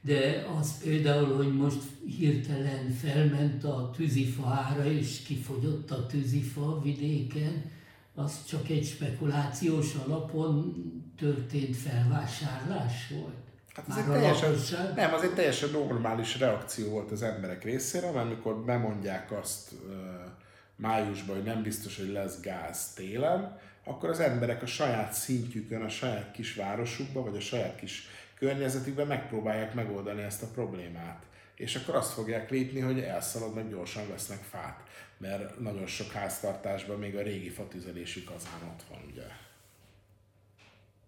[0.04, 1.82] De az például, hogy most
[2.18, 7.70] hirtelen felment a tűzifa ára, és kifogyott a tűzifa vidéken,
[8.14, 10.74] az csak egy spekulációs alapon
[11.18, 13.34] történt felvásárlás volt.
[13.74, 18.26] Hát ez egy teljesen, nem, az egy teljesen normális reakció volt az emberek részéről, mert
[18.26, 19.92] amikor bemondják azt uh,
[20.76, 25.88] májusban, hogy nem biztos, hogy lesz gáz télen, akkor az emberek a saját szintjükön, a
[25.88, 28.08] saját kis városukban, vagy a saját kis
[28.42, 31.22] környezetükben megpróbálják megoldani ezt a problémát.
[31.56, 34.80] És akkor azt fogják lépni, hogy elszaladnak, gyorsan vesznek fát.
[35.18, 39.22] Mert nagyon sok háztartásban még a régi fatüzelésű kazán ott van, ugye.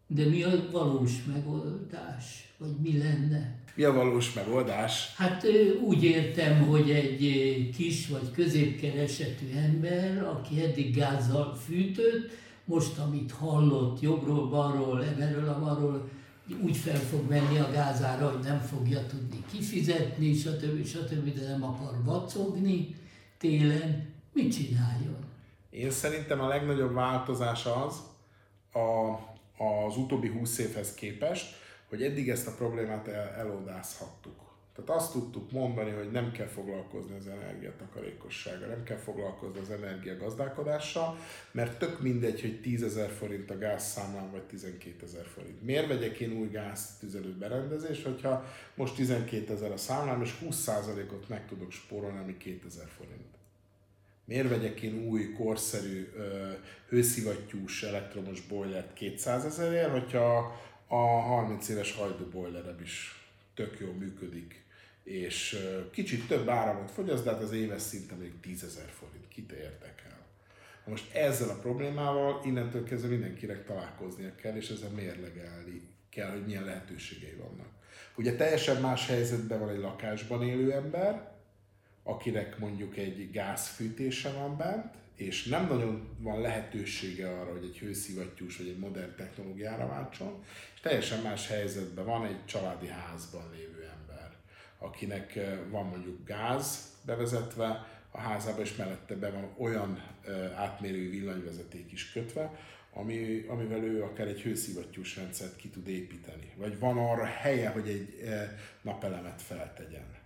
[0.06, 2.52] De mi a valós megoldás?
[2.58, 3.54] Vagy mi lenne?
[3.74, 5.14] Mi a valós megoldás?
[5.16, 5.46] Hát
[5.84, 12.30] úgy értem, hogy egy kis vagy középkeresetű ember, aki eddig gázzal fűtött,
[12.64, 16.08] most amit hallott jobbról, balról, emerről, amarról,
[16.62, 20.86] úgy fel fog menni a gázára, hogy nem fogja tudni kifizetni, stb.
[20.86, 21.34] stb.
[21.34, 22.96] de nem akar vacogni
[23.38, 25.16] télen, mit csináljon?
[25.70, 28.00] Én szerintem a legnagyobb változás az,
[28.72, 29.12] a,
[29.64, 31.56] az utóbbi 20 évhez képest,
[31.88, 34.43] hogy eddig ezt a problémát el, eloldázhattuk.
[34.74, 41.18] Tehát azt tudtuk mondani, hogy nem kell foglalkozni az energiatakarékossággal, nem kell foglalkozni az energiagazdálkodással,
[41.50, 45.62] mert tök mindegy, hogy 10 ezer forint a gázszámlán, vagy 12 ezer forint.
[45.62, 48.44] Miért vegyek én új gáztüzelő berendezés, hogyha
[48.74, 53.34] most 12 ezer a számlám, és 20%-ot meg tudok spórolni, ami 2000 forint?
[54.24, 56.08] Miért vegyek én új, korszerű,
[56.88, 62.46] hőszivattyús elektromos boilert 200 ezerért, hogyha a 30 éves hajdú
[62.82, 64.63] is tök jól működik,
[65.04, 65.58] és
[65.90, 70.26] kicsit több áramot fogyaszt, de hát az éves szinten még 10 ezer forint, kit érdekel.
[70.86, 75.80] Most ezzel a problémával innentől kezdve mindenkinek találkoznia kell, és ezzel mérlegelni
[76.10, 77.68] kell, hogy milyen lehetőségei vannak.
[78.16, 81.32] Ugye teljesen más helyzetben van egy lakásban élő ember,
[82.02, 88.56] akinek mondjuk egy gázfűtése van bent, és nem nagyon van lehetősége arra, hogy egy hőszivattyús
[88.56, 90.44] vagy egy modern technológiára váltson,
[90.74, 94.03] és teljesen más helyzetben van egy családi házban lévő ember,
[94.84, 101.10] akinek eh, van mondjuk gáz bevezetve a házába, és mellette be van olyan eh, átmérő
[101.10, 102.58] villanyvezeték is kötve,
[102.92, 106.52] ami, amivel ő akár egy hőszivattyús rendszert ki tud építeni.
[106.56, 108.50] Vagy van arra helye, hogy egy eh,
[108.82, 110.22] napelemet feltegyen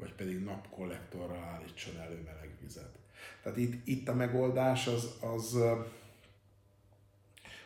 [0.00, 2.98] vagy pedig napkollektorral állítson elő meleg vizet.
[3.42, 5.56] Tehát itt, itt a megoldás az, az,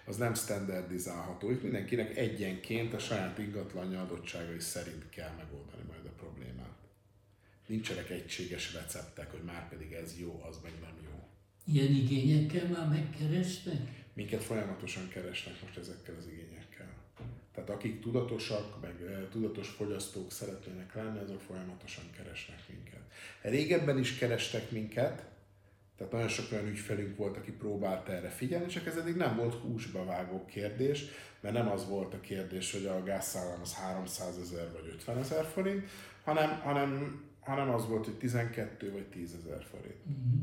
[0.04, 1.50] az nem standardizálható.
[1.50, 5.73] Itt mindenkinek egyenként a saját ingatlanja adottságai szerint kell megoldani.
[7.74, 11.28] Nincsenek egységes receptek, hogy már pedig ez jó, az meg nem jó.
[11.74, 13.80] Ilyen igényekkel már megkeresnek?
[14.12, 16.94] Minket folyamatosan keresnek most ezekkel az igényekkel.
[17.54, 18.94] Tehát akik tudatosak, meg
[19.30, 23.00] tudatos fogyasztók szeretnének lenni, azok folyamatosan keresnek minket.
[23.42, 25.26] Régebben is kerestek minket,
[25.96, 29.54] tehát nagyon sok olyan ügyfelünk volt, aki próbált erre figyelni, csak ez eddig nem volt
[29.54, 31.04] húsba vágó kérdés,
[31.40, 35.44] mert nem az volt a kérdés, hogy a gázszállám az 300 ezer vagy 50 ezer
[35.44, 35.88] forint,
[36.24, 40.09] hanem, hanem, hanem az volt, hogy 12 vagy 10 ezer forint.
[40.09, 40.40] Mm-hmm.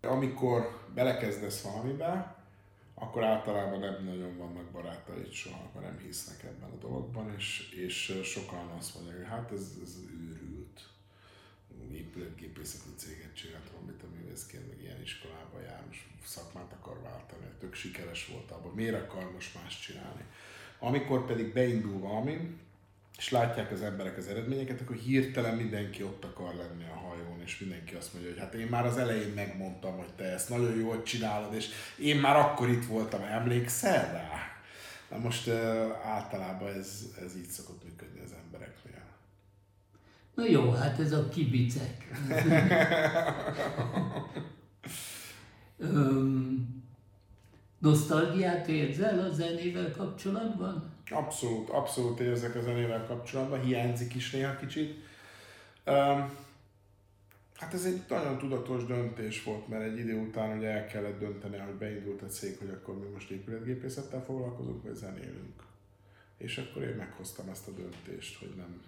[0.00, 2.36] Amikor belekezdesz valamibe,
[2.94, 8.20] akkor általában nem nagyon vannak barátaid soha, akkor nem hisznek ebben a dologban, és, és
[8.24, 10.88] sokan azt mondják, hogy hát ez, ez őrült.
[11.92, 17.74] Épületgépészeti céget csinált valamit, a művészként, meg ilyen iskolába jár, most szakmát akar váltani, tök
[17.74, 20.24] sikeres volt abban, miért akar most más csinálni.
[20.78, 22.58] Amikor pedig beindul valami,
[23.18, 27.58] és látják az emberek az eredményeket, akkor hirtelen mindenki ott akar lenni a hajón, és
[27.58, 31.02] mindenki azt mondja, hogy hát én már az elején megmondtam, hogy te ezt nagyon jól
[31.02, 34.30] csinálod, és én már akkor itt voltam, emlékszel rá?
[35.10, 35.54] Na most uh,
[36.04, 39.02] általában ez, ez így szokott működni az embereknél.
[40.34, 42.06] Na jó, hát ez a kibicek.
[45.78, 46.84] Öm,
[47.78, 50.97] nosztalgiát érzel a zenével kapcsolatban?
[51.10, 54.90] Abszolút, abszolút érzek a zenével kapcsolatban, hiányzik is néha kicsit.
[55.86, 56.36] Um,
[57.54, 61.58] hát ez egy nagyon tudatos döntés volt, mert egy idő után ugye el kellett dönteni,
[61.58, 65.62] hogy beindult a cég, hogy akkor mi most épületgépészettel foglalkozunk, vagy zenélünk.
[66.36, 68.82] És akkor én meghoztam ezt a döntést, hogy nem,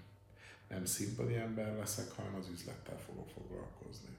[0.68, 4.18] nem színpadi ember leszek, hanem az üzlettel fogok foglalkozni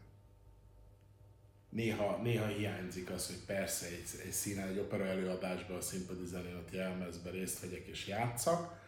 [1.72, 6.56] néha, néha hiányzik az, hogy persze egy, egy színen, egy opera előadásban a színpadi zenén
[6.56, 8.80] a jelmezben részt vegyek és játszak,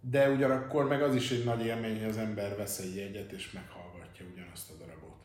[0.00, 3.50] de ugyanakkor meg az is egy nagy élmény, hogy az ember vesz egy jegyet és
[3.50, 5.24] meghallgatja ugyanazt a darabot.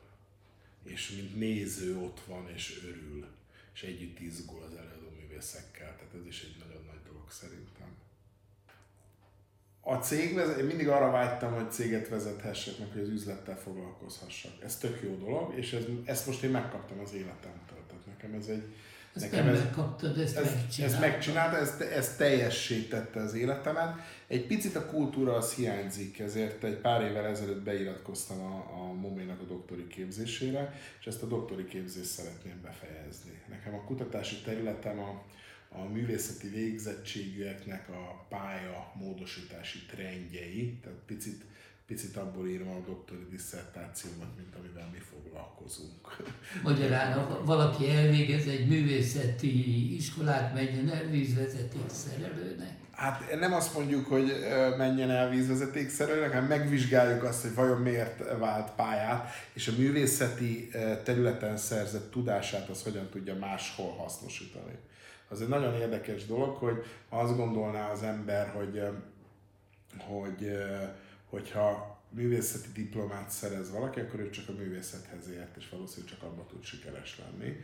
[0.84, 3.28] És mint néző ott van és örül,
[3.74, 5.96] és együtt izgul az előadó művészekkel.
[5.96, 7.96] Tehát ez is egy nagyon nagy dolog szerintem
[9.82, 14.52] a cég, én mindig arra vágytam, hogy céget vezethessek, meg hogy az üzlettel foglalkozhassak.
[14.64, 17.80] Ez tök jó dolog, és ez, ezt most én megkaptam az életemtől.
[17.88, 18.64] Tehát nekem ez egy...
[19.16, 20.96] Ezt nekem ez, megkaptad, ezt ez, megcsinálta.
[20.96, 23.96] Ezt megcsinálta, ezt, ezt teljesítette az életemet.
[24.28, 29.42] Egy picit a kultúra az hiányzik, ezért egy pár évvel ezelőtt beiratkoztam a, a Moménak
[29.42, 33.42] a doktori képzésére, és ezt a doktori képzést szeretném befejezni.
[33.50, 35.24] Nekem a kutatási területem a,
[35.76, 41.44] a művészeti végzettségűeknek a pálya módosítási trendjei, tehát picit,
[41.86, 46.24] picit abból írom a doktori disszertációmat, mint amivel mi foglalkozunk.
[46.64, 52.80] Magyarán, valaki elvégez egy művészeti iskolát, menjen el vízvezetékszerelőnek?
[52.92, 54.32] Hát nem azt mondjuk, hogy
[54.78, 60.70] menjen el vízvezetékszerelőnek, hanem megvizsgáljuk azt, hogy vajon miért vált pályát, és a művészeti
[61.04, 64.74] területen szerzett tudását az hogyan tudja máshol hasznosítani
[65.32, 68.82] az egy nagyon érdekes dolog, hogy azt gondolná az ember, hogy,
[69.98, 70.52] hogy
[71.30, 76.48] hogyha művészeti diplomát szerez valaki, akkor ő csak a művészethez ért, és valószínűleg csak abban
[76.48, 77.56] tud sikeres lenni.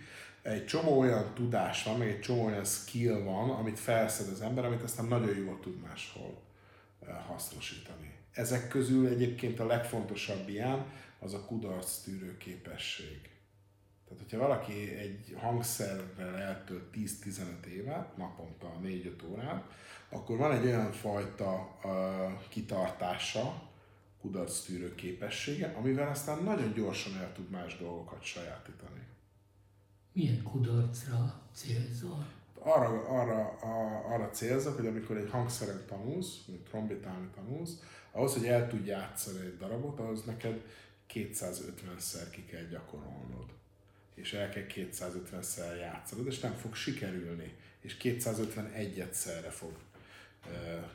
[0.41, 4.83] Egy csomó olyan tudás van, egy csomó olyan skill van, amit felszed az ember, amit
[4.83, 6.41] aztán nagyon jól tud máshol
[7.27, 8.13] hasznosítani.
[8.33, 10.85] Ezek közül egyébként a legfontosabb ilyen
[11.19, 13.29] az a kudarc tűrő képesség.
[14.07, 19.63] Tehát, hogyha valaki egy hangszerrel eltölt 10-15 évet, naponta 4-5 órát,
[20.09, 21.91] akkor van egy olyan fajta uh,
[22.49, 23.69] kitartása,
[24.21, 29.07] kudarctűrő képessége, amivel aztán nagyon gyorsan el tud más dolgokat sajátítani.
[30.13, 32.25] Milyen kudarcra célzol?
[32.59, 37.79] Arra, arra, a, arra célzok, hogy amikor egy hangszeren tanulsz, mint trombitálni tanulsz,
[38.11, 40.61] ahhoz, hogy el tudj játszani egy darabot, ahhoz neked
[41.13, 43.55] 250-szer ki kell gyakorolnod
[44.17, 49.71] és el kell 250-szer játszanod, és nem fog sikerülni, és 251 egyszerre fog
[50.45, 50.89] e,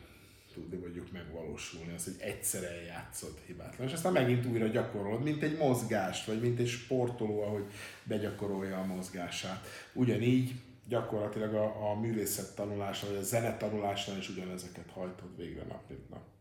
[0.53, 5.57] tudni mondjuk megvalósulni, az, hogy egyszer eljátszod hibátlan, és aztán megint újra gyakorolod, mint egy
[5.57, 7.65] mozgást, vagy mint egy sportoló, ahogy
[8.05, 9.67] begyakorolja a mozgását.
[9.93, 10.55] Ugyanígy
[10.89, 16.11] gyakorlatilag a, a művészet tanulásnál, vagy a zene tanulásnál is ugyanezeket hajtod végre nap mint
[16.11, 16.32] nap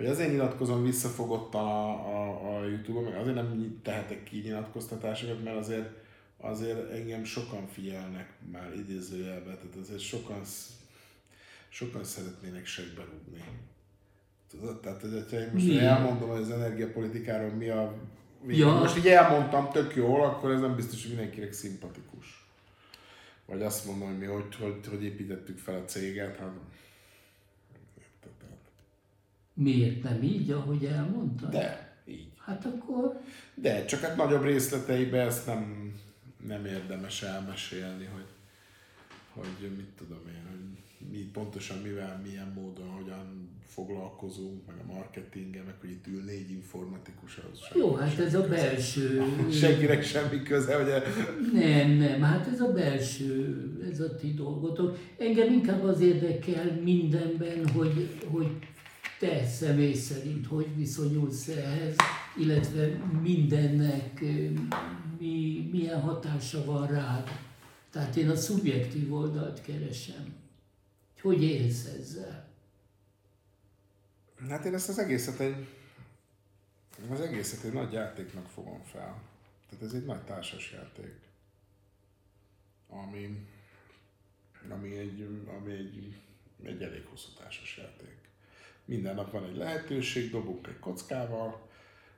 [0.00, 5.56] hogy azért nyilatkozom visszafogottan a, a, a Youtube-on, meg azért nem tehetek ki nyilatkoztatásokat, mert
[5.56, 5.88] azért,
[6.36, 10.40] azért engem sokan figyelnek már idézőjelben, tehát azért sokan,
[11.68, 13.44] sokan szeretnének segbe rúgni.
[14.50, 14.80] Tudod?
[14.80, 15.78] Tehát, hogyha én most mi?
[15.78, 17.94] elmondom, hogy az energiapolitikáról mi a
[18.46, 18.72] Ja.
[18.72, 22.46] Most így elmondtam tök jól, akkor ez nem biztos, hogy mindenkinek szimpatikus.
[23.46, 26.52] Vagy azt mondom, hogy mi hogy, hogy, hogy építettük fel a céget, hát
[29.60, 31.50] Miért nem így, ahogy elmondtad?
[31.50, 32.28] De, így.
[32.38, 33.20] Hát akkor...
[33.54, 35.92] De, csak hát nagyobb részleteiben ezt nem,
[36.46, 38.26] nem érdemes elmesélni, hogy,
[39.28, 40.58] hogy mit tudom én, hogy
[41.10, 46.50] mi pontosan mivel, milyen módon, hogyan foglalkozunk, meg a marketinggel, meg hogy itt ül négy
[46.50, 47.38] informatikus.
[47.52, 49.22] Az Jó, hát ez a belső...
[49.60, 51.02] Senkinek semmi köze, ugye?
[51.52, 53.56] Nem, nem, hát ez a belső,
[53.90, 54.98] ez a ti dolgotok.
[55.18, 58.48] Engem inkább az érdekel mindenben, hogy, hogy
[59.20, 61.96] te személy szerint hogy viszonyulsz ehhez,
[62.36, 62.86] illetve
[63.22, 64.20] mindennek
[65.18, 67.28] mi, milyen hatása van rád.
[67.90, 70.34] Tehát én a szubjektív oldalt keresem.
[71.20, 72.48] Hogy élsz ezzel?
[74.48, 75.66] Hát én ezt az egészet egy,
[77.10, 79.22] az egészet egy nagy játéknak fogom fel.
[79.68, 81.18] Tehát ez egy nagy társas játék.
[82.88, 83.46] Ami,
[84.68, 86.16] ami, egy, ami egy,
[86.62, 88.19] egy elég hosszú társas játék.
[88.90, 91.68] Minden nap van egy lehetőség, dobunk egy kockával,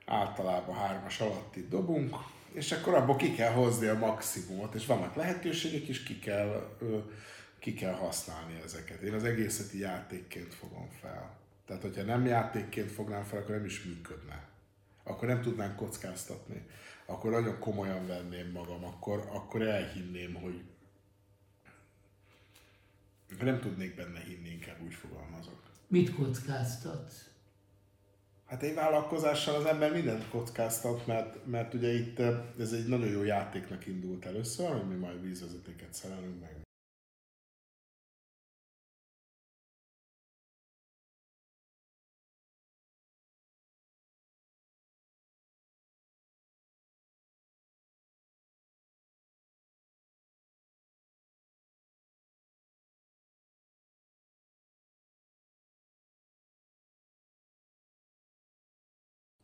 [0.07, 2.16] általában hármas alatti dobunk,
[2.53, 6.79] és akkor abból ki kell hozni a maximumot, és vannak lehetőségek, és ki kell,
[7.59, 9.01] ki kell használni ezeket.
[9.01, 11.37] Én az egészeti játékként fogom fel.
[11.66, 14.49] Tehát, hogyha nem játékként fognám fel, akkor nem is működne.
[15.03, 16.66] Akkor nem tudnánk kockáztatni.
[17.07, 20.62] Akkor nagyon komolyan venném magam, akkor, akkor elhinném, hogy
[23.41, 25.72] nem tudnék benne hinni, inkább úgy fogalmazok.
[25.93, 27.30] Mit kockáztatsz?
[28.47, 33.09] Hát egy vállalkozással az ember mindent kockáztat, mert, mert ugye itt eh, ez egy nagyon
[33.09, 36.57] jó játéknak indult először, hogy mi majd vízvezetéket szerelünk meg.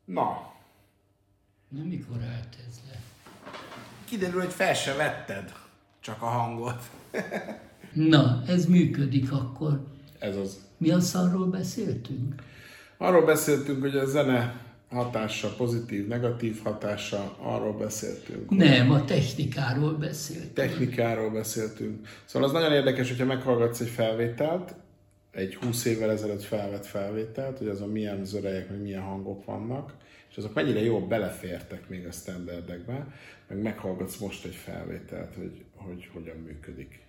[0.09, 0.53] Na,
[1.69, 3.01] Na, mikor állt ez le?
[4.05, 5.53] kiderül, hogy fel se vetted
[6.01, 6.83] csak a hangot.
[7.93, 9.87] Na, ez működik akkor.
[10.19, 10.61] Ez az.
[10.77, 12.35] Mi a szarról beszéltünk?
[12.97, 18.51] Arról beszéltünk, hogy a zene hatása, pozitív, negatív hatása, arról beszéltünk.
[18.51, 20.53] Nem, a technikáról beszéltünk.
[20.53, 22.07] Technikáról beszéltünk.
[22.25, 24.75] Szóval az nagyon érdekes, hogyha meghallgatsz egy felvételt,
[25.39, 29.95] egy 20 évvel ezelőtt felvett felvételt, hogy azon milyen zörejek, meg milyen hangok vannak,
[30.31, 33.15] és azok mennyire jól belefértek még a standardekbe,
[33.49, 37.01] meg meghallgatsz most egy felvételt, hogy, hogy hogyan működik.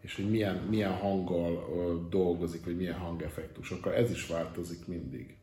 [0.00, 3.94] És hogy milyen, milyen hanggal dolgozik, vagy milyen hangeffektusokkal.
[3.94, 5.36] Ez is változik mindig.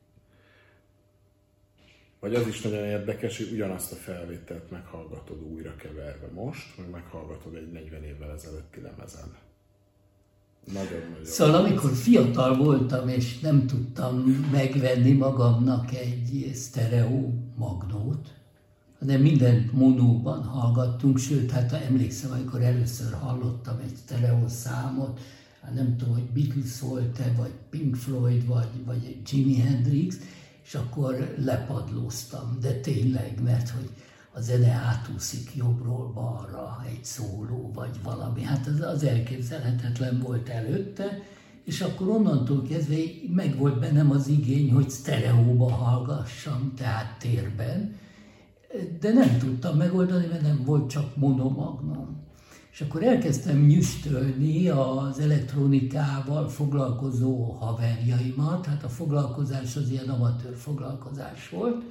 [2.20, 7.56] Vagy az is nagyon érdekes, hogy ugyanazt a felvételt meghallgatod újra keverve most, meg meghallgatod
[7.56, 9.47] egy 40 évvel ezelőtti lemezen.
[10.74, 11.26] Nagyon-nagyon.
[11.26, 14.16] Szóval amikor fiatal voltam, és nem tudtam
[14.52, 18.34] megvenni magamnak egy sztereó magnót,
[19.00, 25.20] hanem mindent monóban hallgattunk, sőt, hát emlékszem, amikor először hallottam egy sztereó számot,
[25.62, 30.18] hát nem tudom, hogy Beatles volt-e, vagy Pink Floyd, vagy, vagy Jimi Hendrix,
[30.64, 33.90] és akkor lepadlóztam, de tényleg, mert hogy
[34.38, 38.44] a zene átúszik jobbról balra, egy szóló, vagy valami.
[38.44, 41.24] Hát az, az elképzelhetetlen volt előtte,
[41.64, 42.96] és akkor onnantól kezdve
[43.36, 47.96] meg volt bennem az igény, hogy sztereóba hallgassam, tehát térben,
[49.00, 52.26] de nem tudtam megoldani, mert nem volt csak monomagnom.
[52.72, 61.50] És akkor elkezdtem nyüstölni az elektronikával foglalkozó haverjaimat, hát a foglalkozás az ilyen amatőr foglalkozás
[61.50, 61.84] volt,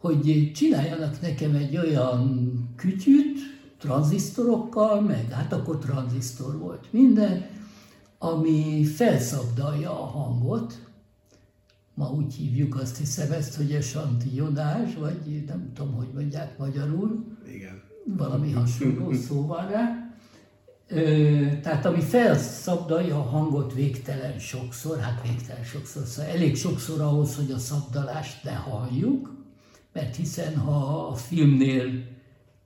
[0.00, 3.38] hogy csináljanak nekem egy olyan kütyüt,
[3.78, 7.46] tranzisztorokkal, meg hát akkor tranzisztor volt minden,
[8.18, 10.86] ami felszabdalja a hangot,
[11.94, 17.24] ma úgy hívjuk azt hiszem ezt, hogy a santillonás, vagy nem tudom, hogy mondják magyarul,
[17.54, 17.82] Igen.
[18.04, 20.10] valami hasonló szó van rá.
[20.88, 27.36] Ö, tehát ami felszabdalja a hangot végtelen sokszor, hát végtelen sokszor, szóval elég sokszor ahhoz,
[27.36, 29.35] hogy a szabdalást ne halljuk,
[29.96, 32.04] mert hiszen ha a filmnél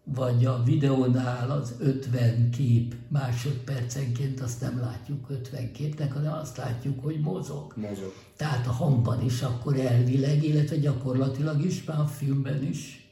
[0.05, 7.03] vagy a videónál az 50 kép másodpercenként azt nem látjuk 50 képnek, hanem azt látjuk,
[7.03, 7.73] hogy mozog.
[7.77, 8.13] Mozog.
[8.37, 13.09] Tehát a hangban is akkor elvileg, illetve gyakorlatilag is, már a filmben is.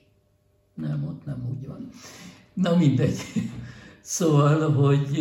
[0.75, 1.89] Nem, ott nem úgy van.
[2.53, 3.19] Na mindegy.
[4.01, 5.19] Szóval, hogy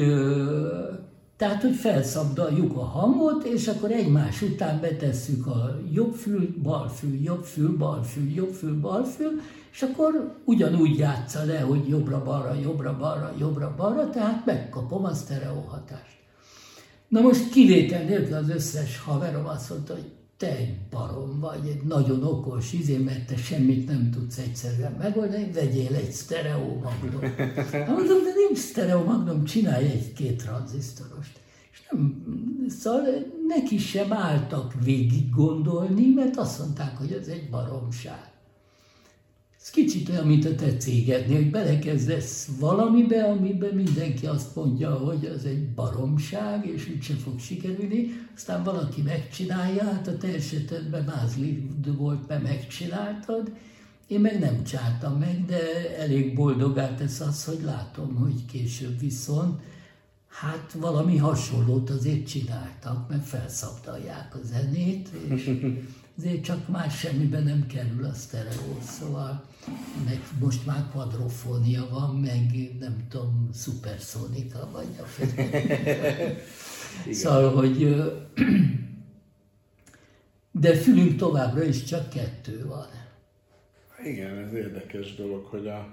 [1.38, 7.22] tehát, hogy felszabdaljuk a hangot, és akkor egymás után betesszük a jobb fül, bal fül,
[7.24, 12.54] jobb fül, bal fül, jobb fül, bal fül, és akkor ugyanúgy játsza le, hogy jobbra-balra,
[12.54, 16.18] jobbra-balra, jobbra-balra, tehát megkapom a sztereó hatást.
[17.08, 21.84] Na most kivétel nélkül az összes haverom azt mondta, hogy te egy barom vagy, egy
[21.84, 27.22] nagyon okos izé, mert te semmit nem tudsz egyszerűen megoldani, vegyél egy sztereó magnum.
[27.72, 31.40] Mondom, de nincs sztereó magnum, csinálj egy-két tranzisztorost.
[31.72, 32.26] És nem,
[32.68, 33.04] szóval
[33.48, 38.37] neki sem álltak végig gondolni, mert azt mondták, hogy ez egy baromság.
[39.68, 45.26] Ez kicsit olyan, mint a te cégednél, hogy belekezdesz valamibe, amiben mindenki azt mondja, hogy
[45.26, 51.70] ez egy baromság, és úgyse fog sikerülni, aztán valaki megcsinálja, hát a te esetedben mázli
[51.98, 53.52] volt, mert megcsináltad,
[54.08, 59.62] én meg nem csináltam meg, de elég boldogá tesz az, hogy látom, hogy később viszont
[60.28, 65.52] hát valami hasonlót azért csináltak, mert felszabdalják a zenét, és
[66.18, 69.44] azért csak más semmiben nem kerül a sztereó, szóval
[70.06, 75.04] meg most már quadrofónia van, meg nem tudom, szuperszonika vagy a.
[77.12, 77.96] Szóval, hogy
[80.52, 82.88] de fülünk továbbra is csak kettő van.
[84.04, 85.88] Igen, ez érdekes dolog, hogy a,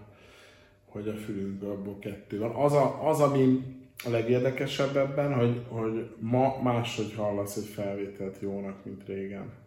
[0.85, 2.51] hogy a fülünkből abból kettő van.
[2.51, 3.63] Az, a, az ami
[4.05, 9.64] a legérdekesebb ebben, hogy, hogy ma máshogy hallasz egy felvételt jónak, mint régen.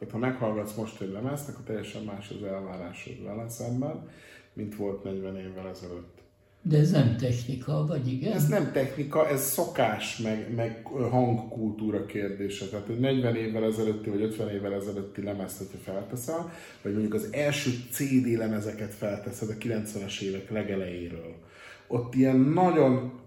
[0.00, 4.08] Tehát ha meghallgatsz most egy lemezt, akkor teljesen más az elvárásod vele szemben,
[4.52, 6.18] mint volt 40 évvel ezelőtt.
[6.62, 8.32] De ez nem technika, vagy igen?
[8.32, 12.66] Ez nem technika, ez szokás, meg, meg hangkultúra kérdése.
[12.66, 17.28] Tehát egy 40 évvel ezelőtti, vagy 50 évvel ezelőtti lemezt, hogyha felteszel, vagy mondjuk az
[17.30, 21.34] első CD lemezeket felteszed a 90-es évek legelejéről.
[21.86, 23.19] Ott ilyen nagyon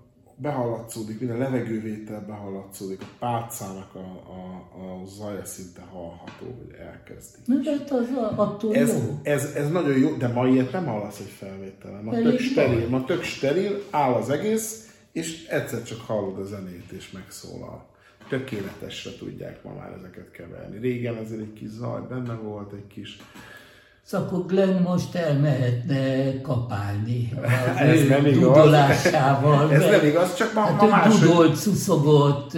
[0.44, 7.38] behallatszódik, minden levegővétel behallatszódik, a pálcának a, a, a zaja szinte hallható, hogy elkezdi.
[7.46, 9.20] Na, de hát az attól ez, jó.
[9.24, 12.04] Ez, ez, nagyon jó, de ma ilyet nem hallasz egy felvételen.
[12.04, 16.46] Ma Elég tök steril, ma tök steril, áll az egész, és egyszer csak hallod a
[16.46, 17.86] zenét, és megszólal.
[18.30, 20.80] Tökéletesre tudják ma már ezeket keverni.
[20.80, 23.18] Régen azért egy kis zaj benne volt, egy kis
[24.06, 27.34] Szóval akkor Glenn most elmehetne kapálni
[27.76, 28.74] az Ez nem igaz.
[29.72, 31.20] Ez nem igaz, csak ma, Hát ma máshogy...
[31.20, 32.52] dudolt, szuszogott,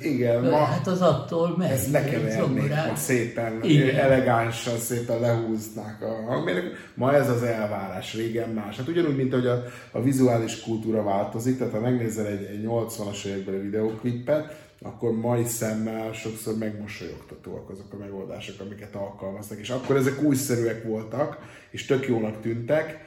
[0.00, 1.70] Igen, ma- hát az attól megy.
[1.70, 3.96] Ezt lekevernék, ma szépen, Igen.
[3.96, 6.72] elegánsan, szépen lehúznák a hangmérnök.
[6.94, 8.76] Ma ez az elvárás, régen más.
[8.76, 9.62] Hát ugyanúgy, mint ahogy a,
[9.92, 16.12] a vizuális kultúra változik, tehát ha megnézel egy, egy 80-as évekbeli videóklippet, akkor mai szemmel
[16.12, 21.38] sokszor megmosolyogtatóak azok a megoldások, amiket alkalmaztak, és akkor ezek újszerűek voltak,
[21.70, 22.98] és tök jónak tűntek,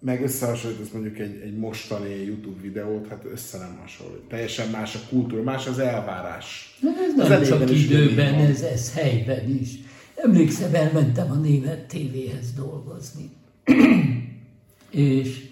[0.00, 4.22] meg összehasonlítasz mondjuk egy, egy mostani YouTube videót, hát össze nem hasonlít.
[4.28, 6.78] Teljesen más a kultúra, más az elvárás.
[6.80, 9.70] Na, Ez nem elében csak időben, ez, ez helyben is.
[10.14, 13.30] Emlékszem, elmentem a német tévéhez dolgozni.
[14.90, 15.47] és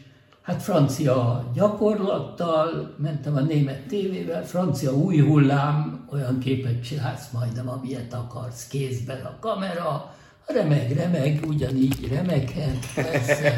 [0.46, 8.14] hát francia gyakorlattal, mentem a német tévével, francia új hullám, olyan képet csinálsz majdnem, amilyet
[8.14, 10.14] akarsz, kézben a kamera,
[10.46, 13.54] remeg, remeg, ugyanígy remeghet, persze.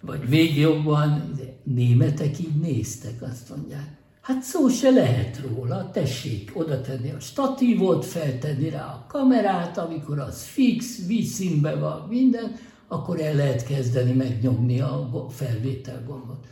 [0.00, 3.96] Vagy még jobban, németek így néztek, azt mondják.
[4.20, 10.18] Hát szó se lehet róla, tessék oda tenni a statívot, feltenni rá a kamerát, amikor
[10.18, 12.56] az fix, vízszínbe van minden,
[12.88, 16.46] akkor el lehet kezdeni megnyomni a felvétel gombot.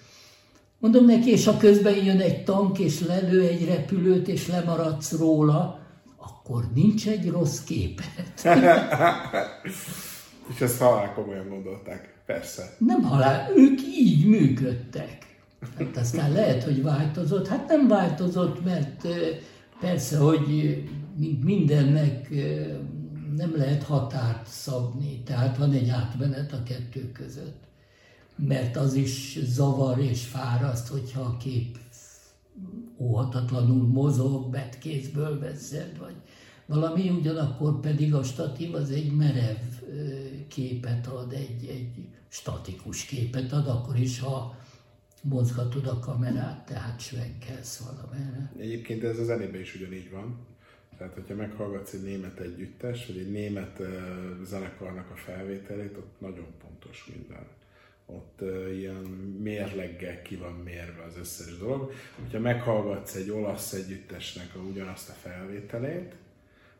[0.78, 5.78] Mondom neki, és ha közben jön egy tank, és lelő egy repülőt, és lemaradsz róla,
[6.16, 8.32] akkor nincs egy rossz képet.
[10.54, 12.22] És ezt halál komolyan gondolták.
[12.26, 12.76] Persze.
[12.78, 15.26] Nem halál, ők így működtek.
[15.78, 17.48] Hát aztán lehet, hogy változott.
[17.48, 19.06] Hát nem változott, mert
[19.80, 20.76] persze, hogy
[21.16, 22.28] mint mindennek
[23.34, 27.64] nem lehet határt szabni, tehát van egy átmenet a kettő között.
[28.36, 31.78] Mert az is zavar és fáraszt, hogyha a kép
[32.98, 36.14] óhatatlanul mozog, betkézből veszed, vagy
[36.66, 39.56] valami, ugyanakkor pedig a statív az egy merev
[40.48, 44.56] képet ad, egy, egy statikus képet ad, akkor is, ha
[45.22, 48.52] mozgatod a kamerát, tehát svenkelsz valamerre.
[48.58, 50.38] Egyébként ez a zenében is ugyanígy van.
[50.98, 53.86] Tehát, hogyha meghallgatsz egy német együttes, vagy egy német uh,
[54.44, 57.46] zenekarnak a felvételét, ott nagyon pontos minden.
[58.06, 59.02] Ott uh, ilyen
[59.42, 61.92] mérleggel ki van mérve az összes dolog.
[62.20, 66.14] Hogyha meghallgatsz egy olasz együttesnek a ugyanazt a felvételét,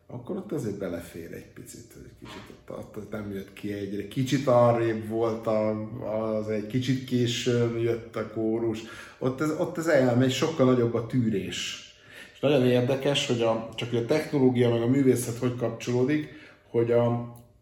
[0.07, 4.07] akkor ott azért belefér egy picit, hogy kicsit ott, ott, nem jött ki egyre.
[4.07, 5.89] Kicsit arrébb volt a,
[6.37, 8.79] az egy kicsit későn jött a kórus.
[9.17, 11.86] Ott ez, ott ez elmegy, sokkal nagyobb a tűrés.
[12.37, 16.27] És nagyon érdekes, hogy a, csak hogy a technológia meg a művészet hogy kapcsolódik,
[16.69, 17.05] hogy a,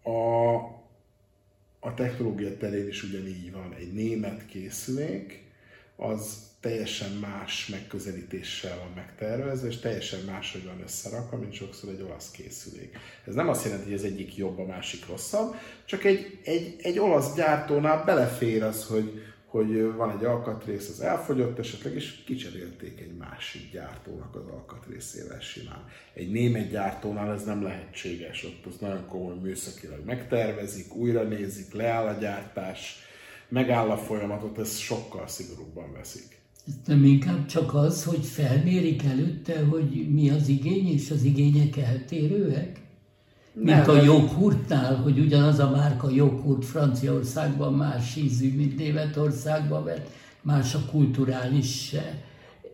[0.04, 0.56] a,
[1.80, 3.76] a technológia terén is ugyanígy van.
[3.80, 5.44] Egy német készülék,
[5.96, 12.32] az teljesen más megközelítéssel van megtervezve, és teljesen máshogy van összerakva, mint sokszor egy olasz
[12.32, 12.98] készülék.
[13.28, 15.56] Ez nem azt jelenti, hogy az egyik jobb, a másik rosszabb,
[15.86, 19.22] csak egy, egy, egy olasz gyártónál belefér az, hogy,
[19.56, 25.86] hogy van egy alkatrész, az elfogyott esetleg, és kicserélték egy másik gyártónak az alkatrészével simán.
[26.14, 32.08] Egy német gyártónál ez nem lehetséges, ott az nagyon komoly műszakilag megtervezik, újra nézik, leáll
[32.08, 32.98] a gyártás,
[33.50, 36.38] megáll a folyamatot, ez sokkal szigorúbban veszik.
[36.86, 42.85] Nem inkább csak az, hogy felmérik előtte, hogy mi az igény, és az igények eltérőek?
[43.56, 50.10] Mint a joghurtnál, hogy ugyanaz a márka joghurt Franciaországban más ízű, mint Németországban, mert
[50.42, 51.96] más a kulturális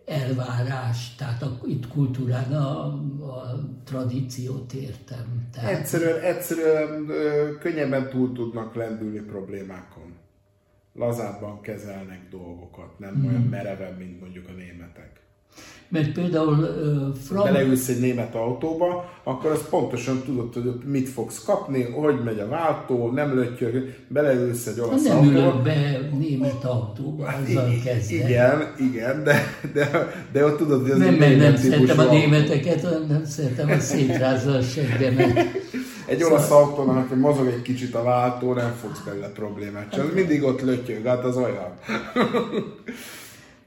[0.06, 5.48] elvárás, tehát a, itt kultúrán a, a tradíciót értem.
[5.52, 10.14] Tehát Egyszerűen, egyszerűen ö, könnyebben túl tudnak lendülni problémákon.
[10.94, 13.26] Lazábban kezelnek dolgokat, nem hmm.
[13.26, 15.21] olyan mereven, mint mondjuk a németek.
[15.92, 17.44] Mert például uh, Frank...
[17.44, 22.38] Beleülsz egy német autóba, akkor az pontosan tudod, hogy ott mit fogsz kapni, hogy megy
[22.38, 25.32] a váltó, nem lötyög, beleülsz egy olasz nem autóba.
[25.32, 28.14] Nem ülök be német autóba, azzal kezdve.
[28.14, 29.42] Igen, igen, de,
[29.72, 33.78] de, de ott tudod, hogy az Nem, mert nem szeretem a németeket, nem szeretem a
[33.78, 35.36] szétrázza a seggemet.
[36.06, 36.38] Egy szóval...
[36.38, 40.60] olasz autónak, aki mozog egy kicsit a váltó, nem fogsz belőle problémát csak mindig ott
[40.60, 41.78] lötyög, hát az olyan.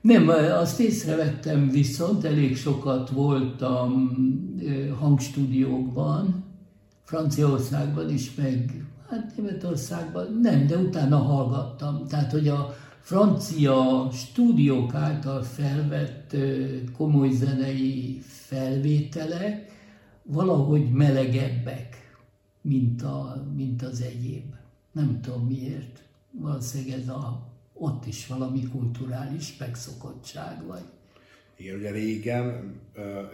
[0.06, 0.30] Nem,
[0.60, 4.12] azt észrevettem viszont, elég sokat voltam
[5.00, 6.44] hangstúdiókban,
[7.04, 12.08] Franciaországban is, meg hát Németországban, nem, de utána hallgattam.
[12.08, 16.36] Tehát, hogy a francia stúdiók által felvett
[16.98, 19.72] komoly zenei felvételek
[20.24, 22.18] valahogy melegebbek,
[22.62, 24.54] mint, a, mint az egyéb.
[24.92, 26.04] Nem tudom miért.
[26.32, 30.84] Valószínűleg ez a ott is valami kulturális megszokottság vagy.
[31.58, 32.76] Igen, ugye régen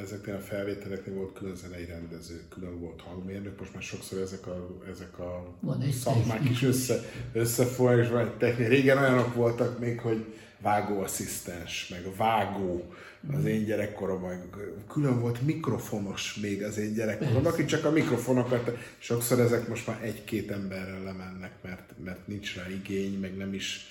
[0.01, 4.77] ezeknél a felvételeknél volt külön zenei rendező, külön volt hangmérnök, most már sokszor ezek a,
[4.89, 7.01] ezek a van szakmák is össze,
[7.33, 8.69] összefolynak, és van egy technika.
[8.69, 10.25] Régen olyanok voltak még, hogy
[10.61, 12.93] vágóasszisztens, meg vágó,
[13.33, 14.49] az én gyerekkoromban
[14.87, 19.99] külön volt mikrofonos még az én gyerekkoromban, aki csak a mikrofonokat, sokszor ezek most már
[20.03, 23.90] egy-két emberrel lemennek, mert, mert nincs rá igény, meg nem is,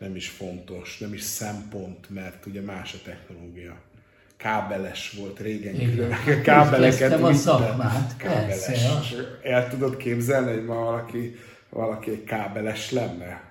[0.00, 3.76] nem is fontos, nem is szempont, mert ugye más a technológia.
[4.36, 6.10] Kábeles volt régen, Igen.
[6.42, 8.64] kábeleket a szakmát, kábeles.
[8.64, 9.40] Persze.
[9.42, 11.36] El tudod képzelni, hogy ma valaki,
[11.70, 13.48] valaki egy kábeles lenne?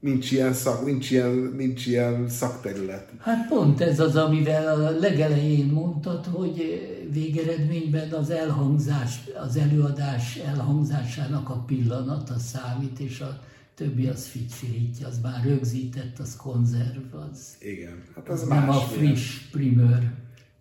[0.00, 3.08] Nincs ilyen, szak, nincs, ilyen, nincs ilyen szakterület.
[3.18, 11.48] Hát pont ez az, amivel a legelején mondtad, hogy végeredményben az elhangzás, az előadás elhangzásának
[11.48, 13.40] a pillanata számít, és a
[13.76, 18.80] többi az ficsirítja, az már rögzített, az konzerv, az, Igen, hát az, az nem a
[18.80, 20.10] friss primőr.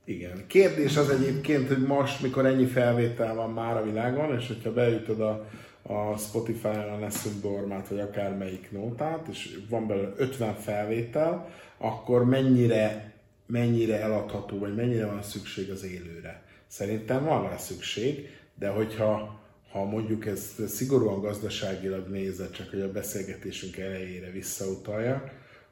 [0.06, 0.44] Igen.
[0.48, 5.20] Kérdés az egyébként, hogy most, mikor ennyi felvétel van már a világon, és hogyha beütöd
[5.20, 5.48] a,
[5.82, 13.14] a Spotify-on a Lessons Dormát, vagy akármelyik nótát, és van belőle 50 felvétel, akkor mennyire,
[13.46, 16.44] mennyire eladható, vagy mennyire van szükség az élőre.
[16.68, 19.40] Szerintem van rá szükség, de hogyha
[19.76, 25.24] ha mondjuk ezt szigorúan gazdaságilag nézed, csak hogy a beszélgetésünk elejére visszautalja,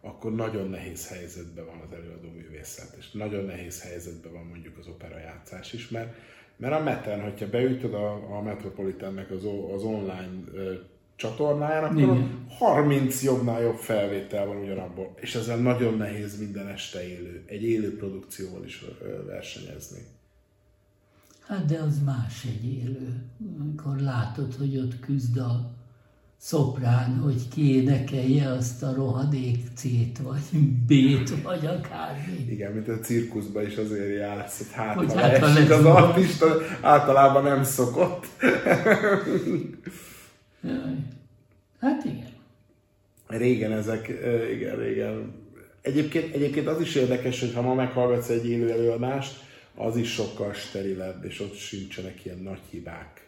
[0.01, 4.87] akkor nagyon nehéz helyzetben van az előadó művészet, és nagyon nehéz helyzetben van mondjuk az
[4.87, 6.15] operajátszás is, mert,
[6.57, 9.45] mert a Meten, hogyha beütöd a, a Metropolitannek az,
[9.75, 10.73] az online ö,
[11.15, 12.45] csatornáján, akkor Igen.
[12.49, 17.97] 30 jobbnál jobb felvétel van ugyanabból, és ezzel nagyon nehéz minden este élő, egy élő
[17.97, 18.85] produkcióval is
[19.25, 19.99] versenyezni.
[21.47, 23.23] Hát de az más egy élő,
[23.59, 25.71] amikor látod, hogy ott küzd a
[26.37, 32.45] szoprán, hogy kiénekelje azt a rohadék C-t, vagy B-t, vagy akármi.
[32.49, 36.45] Igen, mint a cirkuszban is azért játsz, hogy hát hogy hát, esik az artista,
[36.81, 38.25] általában nem szokott.
[41.79, 42.31] Hát igen.
[43.27, 44.07] Régen ezek,
[44.55, 45.33] igen, régen.
[45.81, 49.41] Egyébként, egyébként az is érdekes, hogy ha ma meghallgatsz egy élő előadást,
[49.75, 53.27] az is sokkal sterilebb, és ott sincsenek ilyen nagy hibák.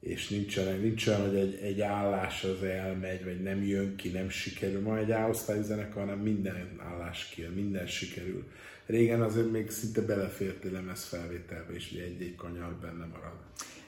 [0.00, 4.28] És nincsenek, nincs olyan, hogy egy, egy állás az elmegy, vagy nem jön ki, nem
[4.28, 4.80] sikerül.
[4.80, 8.44] Ma egy áosztályú zenekar, hanem minden állás ki, minden sikerül.
[8.86, 13.32] Régen azért még szinte belefértél lemez felvételbe, és egy-egy kanyar benne marad.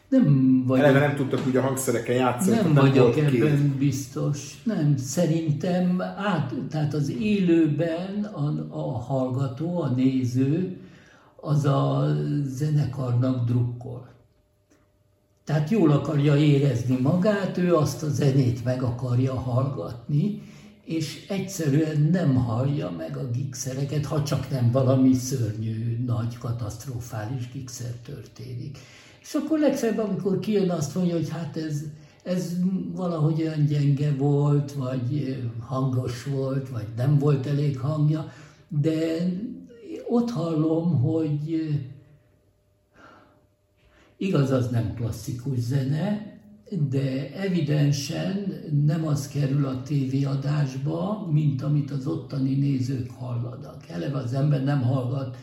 [0.09, 2.57] Nem vagyok, Eleve nem tudtak ugye a hangszereken játszani.
[2.57, 3.77] Nem, nem vagyok ebben két.
[3.79, 4.53] biztos.
[4.63, 10.77] Nem, szerintem át, tehát az élőben a, a hallgató, a néző
[11.45, 12.15] az a
[12.45, 14.09] zenekarnak drukkol.
[15.45, 20.43] Tehát jól akarja érezni magát, ő azt a zenét meg akarja hallgatni,
[20.85, 27.93] és egyszerűen nem hallja meg a gigszereket, ha csak nem valami szörnyű, nagy, katasztrofális gigszer
[28.05, 28.79] történik.
[29.21, 31.83] És akkor legfeljebb, amikor kijön azt mondja, hogy hát ez,
[32.23, 32.57] ez
[32.95, 38.33] valahogy olyan gyenge volt, vagy hangos volt, vagy nem volt elég hangja,
[38.69, 39.29] de
[40.15, 41.69] ott hallom, hogy
[44.17, 46.33] igaz, az nem klasszikus zene,
[46.89, 48.55] de evidensen
[48.85, 53.89] nem az kerül a tévéadásba, mint amit az ottani nézők hallanak.
[53.89, 55.37] Eleve az ember nem hallgat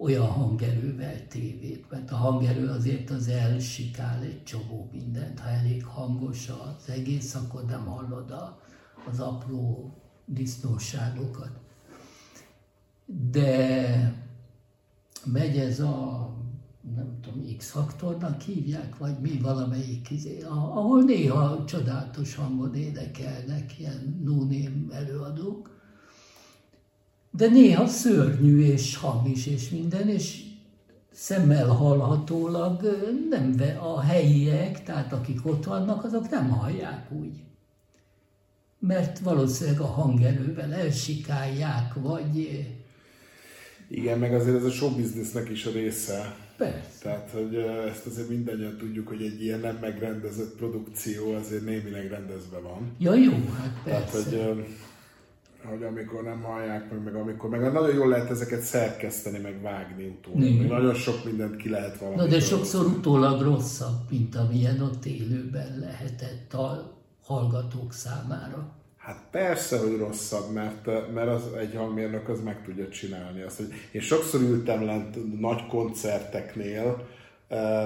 [0.00, 5.40] olyan hangerővel tévét, mert a hangerő azért az elsikál egy csomó mindent.
[5.40, 8.34] Ha elég hangos az egész, akkor nem hallod
[9.10, 9.94] az apró
[10.24, 11.65] disznóságokat
[13.06, 14.12] de
[15.24, 16.24] megy ez a
[16.94, 24.46] nem tudom, X-faktornak hívják, vagy mi valamelyik, izé, ahol néha csodálatos hangon énekelnek ilyen no
[24.94, 25.80] előadók,
[27.30, 30.44] de néha szörnyű és hamis és minden, és
[31.12, 32.82] szemmel hallhatólag
[33.30, 37.42] nem a helyiek, tehát akik ott vannak, azok nem hallják úgy.
[38.78, 42.66] Mert valószínűleg a hangerővel elsikálják, vagy...
[43.88, 46.36] Igen, meg azért ez a show businessnek is a része.
[46.56, 46.98] Persze.
[47.02, 47.54] Tehát, hogy
[47.88, 52.94] ezt azért mindannyian tudjuk, hogy egy ilyen nem megrendezett produkció azért némileg rendezve van.
[52.98, 54.30] Ja, jó, hát persze.
[54.30, 54.66] Tehát, hogy
[55.68, 60.06] hogy amikor nem hallják meg, meg amikor, meg nagyon jól lehet ezeket szerkeszteni, meg vágni
[60.06, 60.58] utólag.
[60.58, 62.16] Meg nagyon sok mindent ki lehet valami.
[62.16, 68.74] Na de sokszor utólag rosszabb, mint amilyen ott élőben lehetett a hallgatók számára.
[69.06, 73.56] Hát persze, hogy rosszabb, mert, mert az egy hangmérnök az meg tudja csinálni azt.
[73.56, 77.08] Hogy én sokszor ültem lent nagy koncerteknél,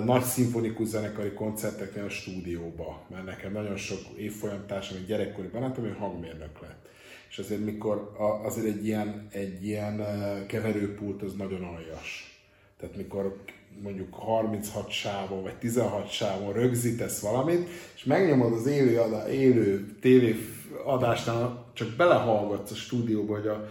[0.04, 5.96] nagy szimfonikus zenekari koncerteknél a stúdióba, mert nekem nagyon sok évfolyamtársam, egy gyerekkori barátom, hogy
[5.98, 6.88] hangmérnök lett
[7.30, 8.12] és azért mikor
[8.42, 10.02] azért egy ilyen, egy ilyen
[10.46, 12.40] keverőpult az nagyon aljas.
[12.78, 13.42] Tehát mikor
[13.82, 19.00] mondjuk 36 sávon vagy 16 sávon rögzítesz valamit, és megnyomod az élő,
[19.30, 20.36] élő tévé
[20.84, 23.68] adásnál, csak belehallgatsz a stúdióba, hogy a,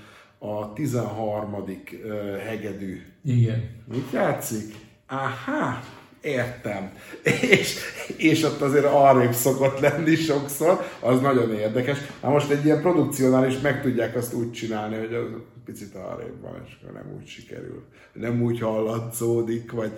[0.48, 1.66] a 13.
[2.46, 3.02] hegedű.
[3.24, 3.84] Igen.
[3.86, 4.76] Mit játszik?
[5.08, 5.80] Aha,
[6.22, 6.92] értem.
[7.60, 7.78] És,
[8.18, 11.98] és ott azért arrébb szokott lenni sokszor, az nagyon érdekes.
[12.22, 15.26] Na most egy ilyen produkciónál is meg tudják azt úgy csinálni, hogy az
[15.66, 17.84] picit arrébb van, és akkor nem úgy sikerül.
[18.14, 19.92] Nem úgy hallatszódik, vagy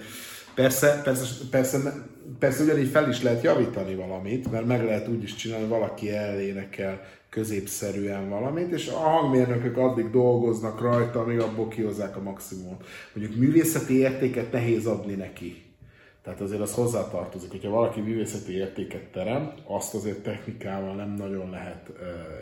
[0.56, 1.94] persze, persze, persze,
[2.40, 6.12] persze ugyanígy fel is lehet javítani valamit, mert meg lehet úgy is csinálni, hogy valaki
[6.12, 12.86] elénekel középszerűen valamit, és a hangmérnökök addig dolgoznak rajta, amíg abból kihozzák a maximumot.
[13.14, 15.72] Mondjuk művészeti értéket nehéz adni neki
[16.24, 21.90] tehát azért az hozzátartozik, hogyha valaki művészeti értéket terem, azt azért technikával nem nagyon lehet
[21.90, 21.98] uh,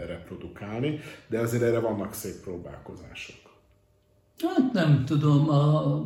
[0.07, 3.35] reprodukálni, de azért erre vannak szép próbálkozások.
[4.37, 6.01] Hát nem tudom, a,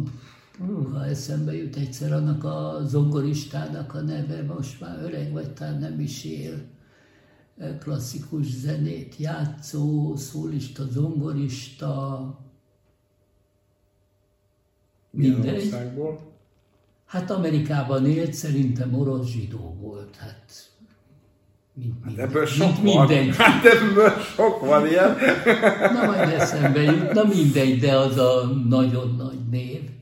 [0.91, 5.99] ha eszembe jut egyszer annak a zongoristának a neve, most már öreg vagy, talán nem
[5.99, 6.61] is él,
[7.79, 12.39] klasszikus zenét játszó, szólista, zongorista,
[15.11, 15.75] mindegy.
[17.05, 20.15] Hát Amerikában élt, szerintem orosz zsidó volt.
[20.15, 20.71] Hát,
[21.73, 23.07] mint hát ebből sok mint van.
[23.07, 23.35] Mindegy.
[23.41, 25.15] Hát ebből sok van ilyen.
[25.93, 29.92] Na majd eszembe jut, na mindegy, de az a nagyon nagy név.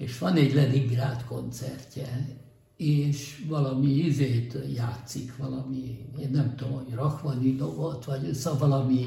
[0.00, 2.28] És van egy Leningrád koncertje,
[2.76, 9.06] és valami izét játszik, valami, én nem tudom, hogy Rachmaninovot, vagy szóval valami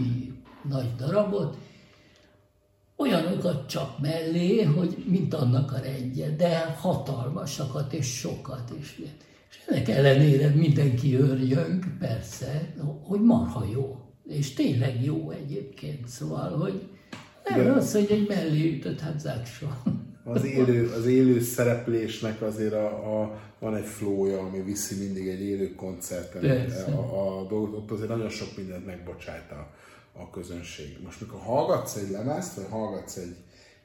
[0.70, 1.58] nagy darabot,
[2.96, 9.00] olyanokat csak mellé, hogy mint annak a rendje, de hatalmasakat és sokat is.
[9.50, 12.74] És ennek ellenére mindenki őrjönk, persze,
[13.04, 14.00] hogy marha jó.
[14.28, 16.90] És tényleg jó egyébként, szóval, hogy
[17.44, 19.84] nem de az, hogy egy mellé ütött, hát záksa.
[20.24, 25.42] Az élő, az élő szereplésnek azért a, a, van egy flója, ami viszi mindig egy
[25.42, 26.72] élő koncerten.
[26.88, 29.74] A, a, a, ott azért nagyon sok mindent megbocsájt a,
[30.14, 30.98] a közönség.
[31.04, 33.36] Most mikor hallgatsz egy lemezt, vagy hallgatsz egy,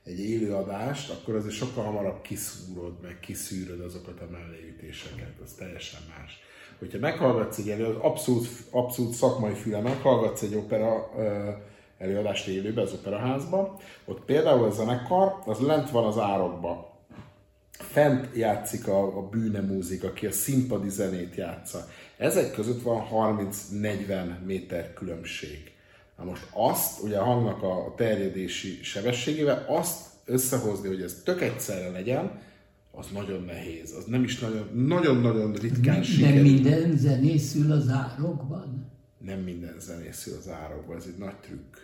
[0.04, 6.38] egy élőadást, akkor azért sokkal hamarabb kiszúrod, meg kiszűröd azokat a melléütéseket, az teljesen más.
[6.78, 11.10] Hogyha meghallgatsz egy előadást, abszolút, abszolút szakmai füle, meghallgatsz egy opera
[11.98, 16.96] előadást élőbe az operaházba, ott például a zenekar, az lent van az árokba.
[17.70, 21.88] Fent játszik a, a bűne múzik, aki a színpadi zenét játsza.
[22.16, 25.76] Ezek között van 30-40 méter különbség
[26.18, 31.90] Na most azt, ugye a hangnak a terjedési sebességével, azt összehozni, hogy ez tök egyszerre
[31.90, 32.40] legyen,
[32.90, 33.92] az nagyon nehéz.
[33.92, 36.34] Az nem is nagyon, nagyon-nagyon ritkán sikerül.
[36.34, 38.86] Nem minden zenészül az árokban?
[39.18, 41.76] Nem minden zenészül az árokban, ez egy nagy trükk.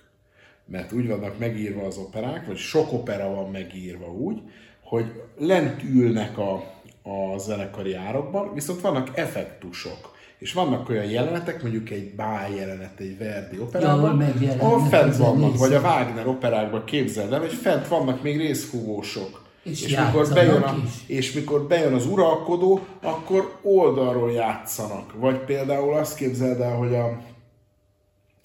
[0.66, 4.42] Mert úgy vannak megírva az operák, vagy sok opera van megírva úgy,
[4.82, 6.54] hogy lent ülnek a,
[7.02, 13.18] a zenekari árokban, viszont vannak effektusok és vannak olyan jelenetek, mondjuk egy bál jelenet egy
[13.18, 18.22] Verdi operában, ja, ahol fent vannak, vagy a Wagner operákban képzeld el, hogy fent vannak
[18.22, 19.42] még részfúvósok.
[19.62, 20.76] És, és, mikor bejön a,
[21.06, 25.12] és mikor bejön az uralkodó, akkor oldalról játszanak.
[25.16, 27.06] Vagy például azt képzeld el, hogy a,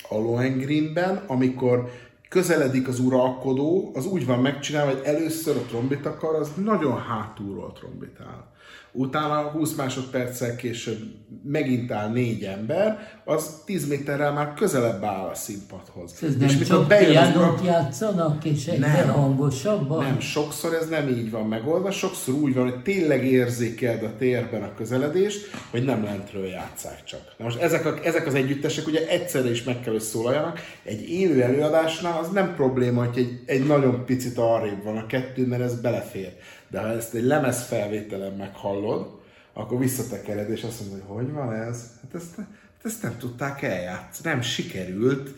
[0.10, 1.91] a Lohengrinben, amikor
[2.30, 8.51] közeledik az uralkodó, az úgy van megcsinálva, hogy először a trombitakar az nagyon hátulról trombitál
[8.91, 10.98] utána 20 másodperccel később
[11.44, 16.14] megint áll négy ember, az 10 méterrel már közelebb áll a színpadhoz.
[16.22, 20.03] Ez nem és csak pianót játszanak, és egyre hangosabban?
[20.03, 24.64] Nem, sokszor ez nem így van megoldva, sokszor úgy van, hogy tényleg érzékeld a térben
[24.64, 27.22] a közeledést, hogy nem lentről játszák csak.
[27.38, 30.60] Na most ezek, a, ezek az együttesek ugye egyszerre is meg kell, hogy szólaljanak.
[30.84, 35.48] Egy élő előadásnál az nem probléma, hogy egy, egy nagyon picit arrébb van a kettő,
[35.48, 36.34] mert ez belefér.
[36.69, 39.19] De ha ezt egy lemez felvételen meghallod,
[39.53, 41.91] akkor visszatekered, és azt mondod, hogy hogy van ez?
[42.01, 42.47] Hát ezt, hát
[42.83, 45.33] ezt nem tudták eljátszani, nem sikerült.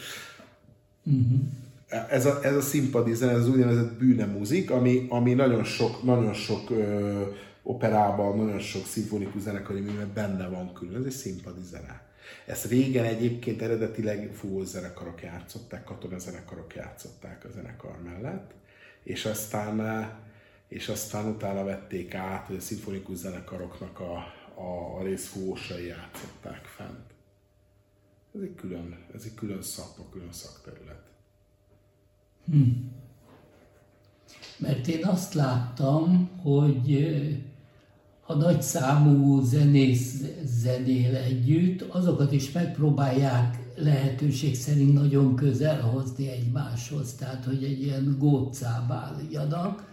[1.03, 1.39] Uh-huh.
[2.09, 6.03] Ez, a, ez a színpadi zene, ez az úgynevezett bűne muzik, ami, ami nagyon sok,
[6.03, 7.21] nagyon sok ö,
[7.63, 10.95] operában, nagyon sok szimfonikus zenekari műben benne van külön.
[10.95, 12.01] Ez egy színpadi zene.
[12.45, 18.51] Ezt régen egyébként eredetileg fúvó zenekarok játszották, katonazenekarok játszották a zenekar mellett,
[19.03, 19.75] és aztán
[20.71, 24.13] és aztán utána vették át, hogy a szimfonikus zenekaroknak a,
[24.61, 27.13] a, a részfúvósai játszották fent.
[28.35, 31.01] Ez egy külön, ez egy külön szakma, külön szakterület.
[32.45, 32.69] Hm.
[34.57, 37.07] Mert én azt láttam, hogy
[38.25, 47.13] a nagy számú zenész zenél együtt, azokat is megpróbálják lehetőség szerint nagyon közel hozni egymáshoz,
[47.13, 49.90] tehát hogy egy ilyen gócába álljanak,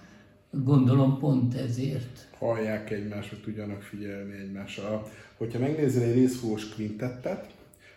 [0.51, 2.29] Gondolom pont ezért.
[2.39, 5.03] Hallják egymást, hogy tudjanak figyelni egymásra.
[5.37, 7.55] Hogyha megnézel egy részfúvós kvintettet,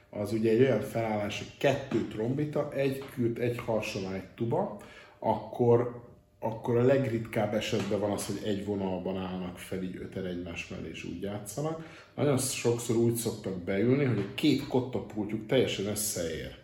[0.10, 4.78] az ugye egy olyan felállás, hogy kettő trombita, egy kürt, egy harsolány, egy tuba,
[5.20, 6.02] akkor,
[6.40, 10.90] akkor a legritkább esetben van az, hogy egy vonalban állnak fel így öten egymás mellé
[10.90, 11.86] és úgy játszanak.
[12.16, 16.56] Nagyon sokszor úgy szoktak beülni, hogy a két kottapultjuk teljesen összeér.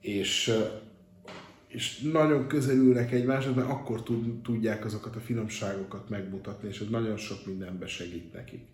[0.00, 0.54] És
[1.68, 7.16] és nagyon közelülnek egymáshoz, mert akkor tud, tudják azokat a finomságokat megmutatni, és ez nagyon
[7.16, 8.66] sok mindenbe segít nekik.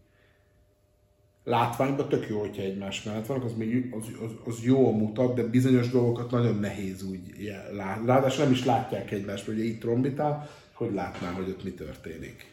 [1.44, 5.42] Látványban tök jó, hogyha egymás mellett vannak, az, még, az, az, az jó mutat, de
[5.42, 8.06] bizonyos dolgokat nagyon nehéz úgy látni.
[8.06, 12.52] Ráadásul nem is látják egymást, hogy itt trombitál, hogy látná, hogy ott mi történik.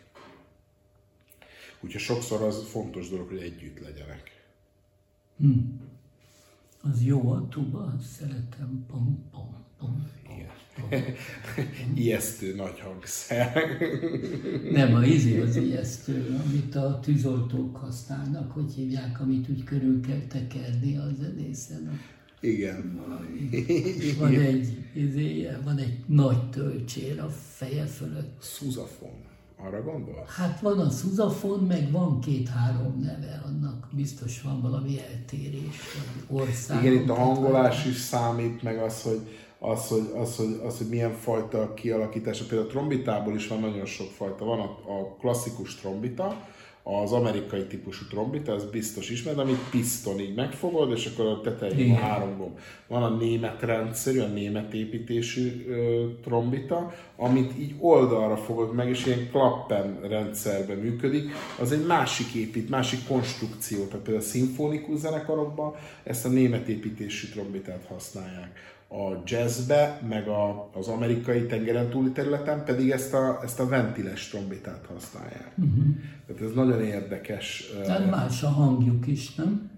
[1.80, 4.46] Úgyhogy sokszor az fontos dolog, hogy együtt legyenek.
[5.38, 5.82] Hmm.
[6.82, 8.86] Az jó a tuba, szeretem.
[8.88, 9.30] Pom,
[9.82, 10.10] pom.
[11.96, 13.78] ijesztő nagy hangszer.
[14.72, 20.22] Nem, a izi az ijesztő, amit a tűzoltók használnak, hogy hívják, amit úgy körül kell
[20.28, 22.00] tekerni a zenészen.
[22.40, 23.00] Igen.
[24.20, 28.42] Van egy, izéje, van egy nagy tölcsér a feje fölött.
[28.42, 29.30] Szuzafon.
[29.58, 30.26] Arra gondol?
[30.38, 35.80] Hát van a szuzafon, meg van két-három neve, annak biztos van valami eltérés,
[36.28, 36.84] vagy ország.
[36.84, 39.20] Igen, itt a hangolás is számít, meg az, hogy
[39.64, 42.46] az, hogy, az, hogy, az, hogy milyen fajta kialakítása.
[42.46, 44.46] Például a trombitából is van nagyon sok fajta.
[44.46, 46.48] Van a, a klasszikus trombita,
[46.84, 51.94] az amerikai típusú trombita, ez biztos ismered, amit piszton így megfogod, és akkor a tetején
[51.94, 52.58] van három gomb.
[52.88, 59.06] Van a német rendszerű, a német építésű ö, trombita, amit így oldalra fogod meg, és
[59.06, 61.32] ilyen klappen rendszerben működik.
[61.60, 63.86] Az egy másik épít, másik konstrukció.
[63.86, 70.70] Tehát például a szimfonikus zenekarokban ezt a német építésű trombitát használják a jazzbe, meg a,
[70.74, 75.52] az amerikai tengeren túli területen pedig ezt a, ezt a ventiles trombitát használják.
[75.56, 75.84] Uh-huh.
[76.28, 77.72] Tehát ez nagyon érdekes.
[77.84, 79.70] Tehát más a hangjuk is, nem?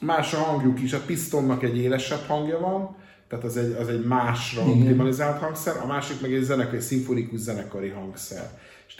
[0.00, 0.92] Más a hangjuk is.
[0.92, 2.96] A pistonnak egy élesebb hangja van,
[3.28, 7.88] tehát az egy, az egy másra optimalizált hangszer, a másik meg egy zenekari, szimfonikus zenekari
[7.88, 8.50] hangszer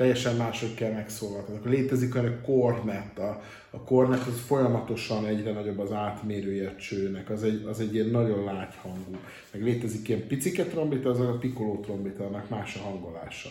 [0.00, 1.70] teljesen máshogy kell megszólaltatni.
[1.70, 7.42] Létezik olyan, hogy kornet, a, a kornet az folyamatosan egyre nagyobb az átmérője csőnek, az
[7.42, 9.16] egy, az egy ilyen nagyon lágy hangú.
[9.52, 13.48] Meg létezik ilyen picike trombita, az a piccolo trombita, annak más a hangolása.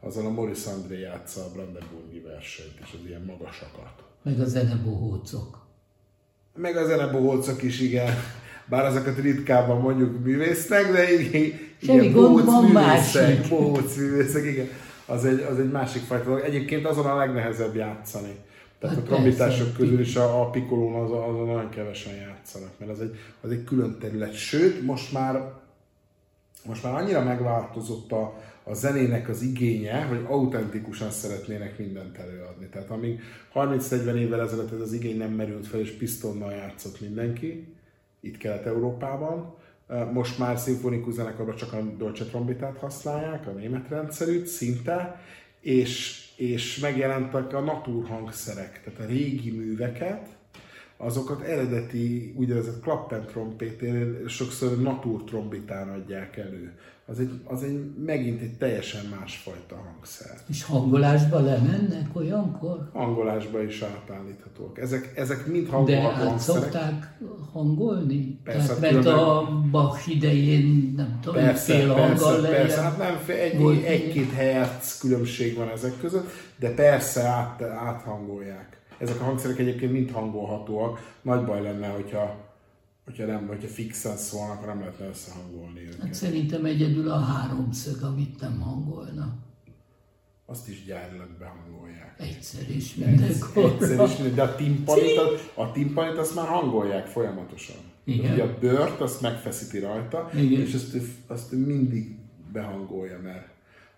[0.00, 4.02] Azzal a Morris André játsza a Brandenburgi versenyt, és az ilyen magasakat.
[4.22, 5.66] Meg a zenebohócok.
[6.54, 8.14] Meg a zenebohócok is, igen.
[8.66, 13.48] Bár azokat ritkában mondjuk művésznek, de igen, Semmi gond van másik.
[13.48, 14.68] Bohóc művészek, igen
[15.08, 16.40] az egy, az egy másik fajta dolog.
[16.40, 18.36] Egyébként azon a legnehezebb játszani.
[18.78, 22.90] Tehát hát a trombitások közül is a, a pikolón azon, azon nagyon kevesen játszanak, mert
[22.90, 24.32] az egy, az egy külön terület.
[24.32, 25.52] Sőt, most már,
[26.64, 32.66] most már annyira megváltozott a, a zenének az igénye, hogy autentikusan szeretnének mindent előadni.
[32.66, 33.20] Tehát amíg
[33.54, 37.74] 30-40 évvel ezelőtt ez az igény nem merült fel, és pisztonnal játszott mindenki,
[38.20, 39.54] itt Kelet-Európában,
[40.12, 45.20] most már szimfonikus zenekarban csak a Dolce trombitát használják, a német rendszerűt szinte,
[45.60, 50.28] és, és megjelentek a naturhangszerek, tehát a régi műveket,
[50.96, 56.72] azokat eredeti úgynevezett klappen trompéténél sokszor natúr trombitán adják elő.
[57.10, 60.38] Az egy, az egy megint egy teljesen másfajta hangszer.
[60.48, 62.90] És hangolásba lemennek olyankor?
[62.92, 64.78] Hangolásba is átállíthatók.
[64.78, 66.62] Ezek, ezek mind De hangolható át hangszerek.
[66.62, 67.18] szokták
[67.52, 68.40] hangolni?
[68.44, 72.70] Persze, Tehát, mert a Bach idején, nem tudom, Persze, fél persze, persze, lejjebb.
[72.70, 76.28] hát nem, egy, egy-két herc különbség van ezek között,
[76.58, 78.80] de persze át, áthangolják.
[78.98, 81.16] Ezek a hangszerek egyébként mind hangolhatóak.
[81.22, 82.36] Nagy baj lenne, hogyha,
[83.08, 86.00] hogyha nem, hogyha fixen szólnak, akkor nem lehetne összehangolni őket.
[86.00, 89.36] Hát szerintem egyedül a háromszög, amit nem hangolna.
[90.46, 92.14] Azt is gyárilag behangolják.
[92.20, 94.04] Egyszer is Egyszer mindenkorra.
[94.04, 95.18] is, de a timpanit,
[95.54, 97.76] a timpanit azt már hangolják folyamatosan.
[98.04, 98.32] Igen.
[98.32, 100.60] Ugye a bőrt azt megfeszíti rajta, Igen.
[100.60, 102.16] és azt azt mindig
[102.52, 103.48] behangolja, mert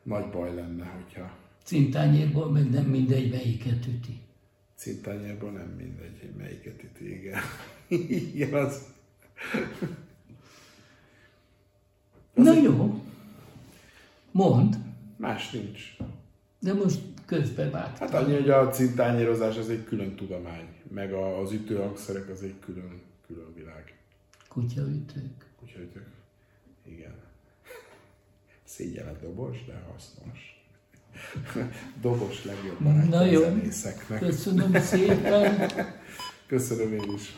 [0.03, 1.31] nagy baj lenne, hogyha
[1.65, 4.21] Cintányérból meg nem mindegy, melyiket üti.
[4.77, 7.41] cintányából nem mindegy, hogy melyiket itt igen.
[8.35, 8.83] igen, az...
[12.35, 13.03] Na jó,
[14.31, 14.75] mondd,
[15.17, 15.97] Más nincs.
[16.59, 18.09] de most közbevágtam.
[18.09, 23.01] Hát annyi, hogy a cintányérozás az egy külön tudomány, meg az ütőhangszerek az egy külön,
[23.27, 23.95] külön világ.
[24.49, 25.47] Kutyaütők.
[25.63, 25.91] Úgyhogy
[26.87, 27.15] igen.
[28.65, 30.65] Szégyelet dobos, de hasznos.
[32.01, 34.19] Dobos legjobb Na barátja a jó.
[34.19, 35.71] Köszönöm szépen.
[36.47, 37.37] Köszönöm én is.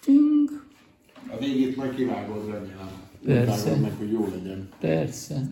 [0.00, 0.48] Csing.
[1.28, 2.90] A végét majd kivágod, remélem.
[3.24, 3.76] Persze.
[3.76, 4.68] Meg, hogy jó legyen.
[4.80, 5.50] Persze.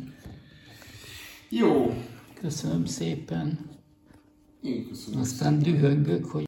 [1.49, 1.95] Jó.
[2.41, 3.59] Köszönöm szépen.
[4.63, 5.21] Én köszönöm.
[5.21, 6.48] Aztán dühöngök, hogy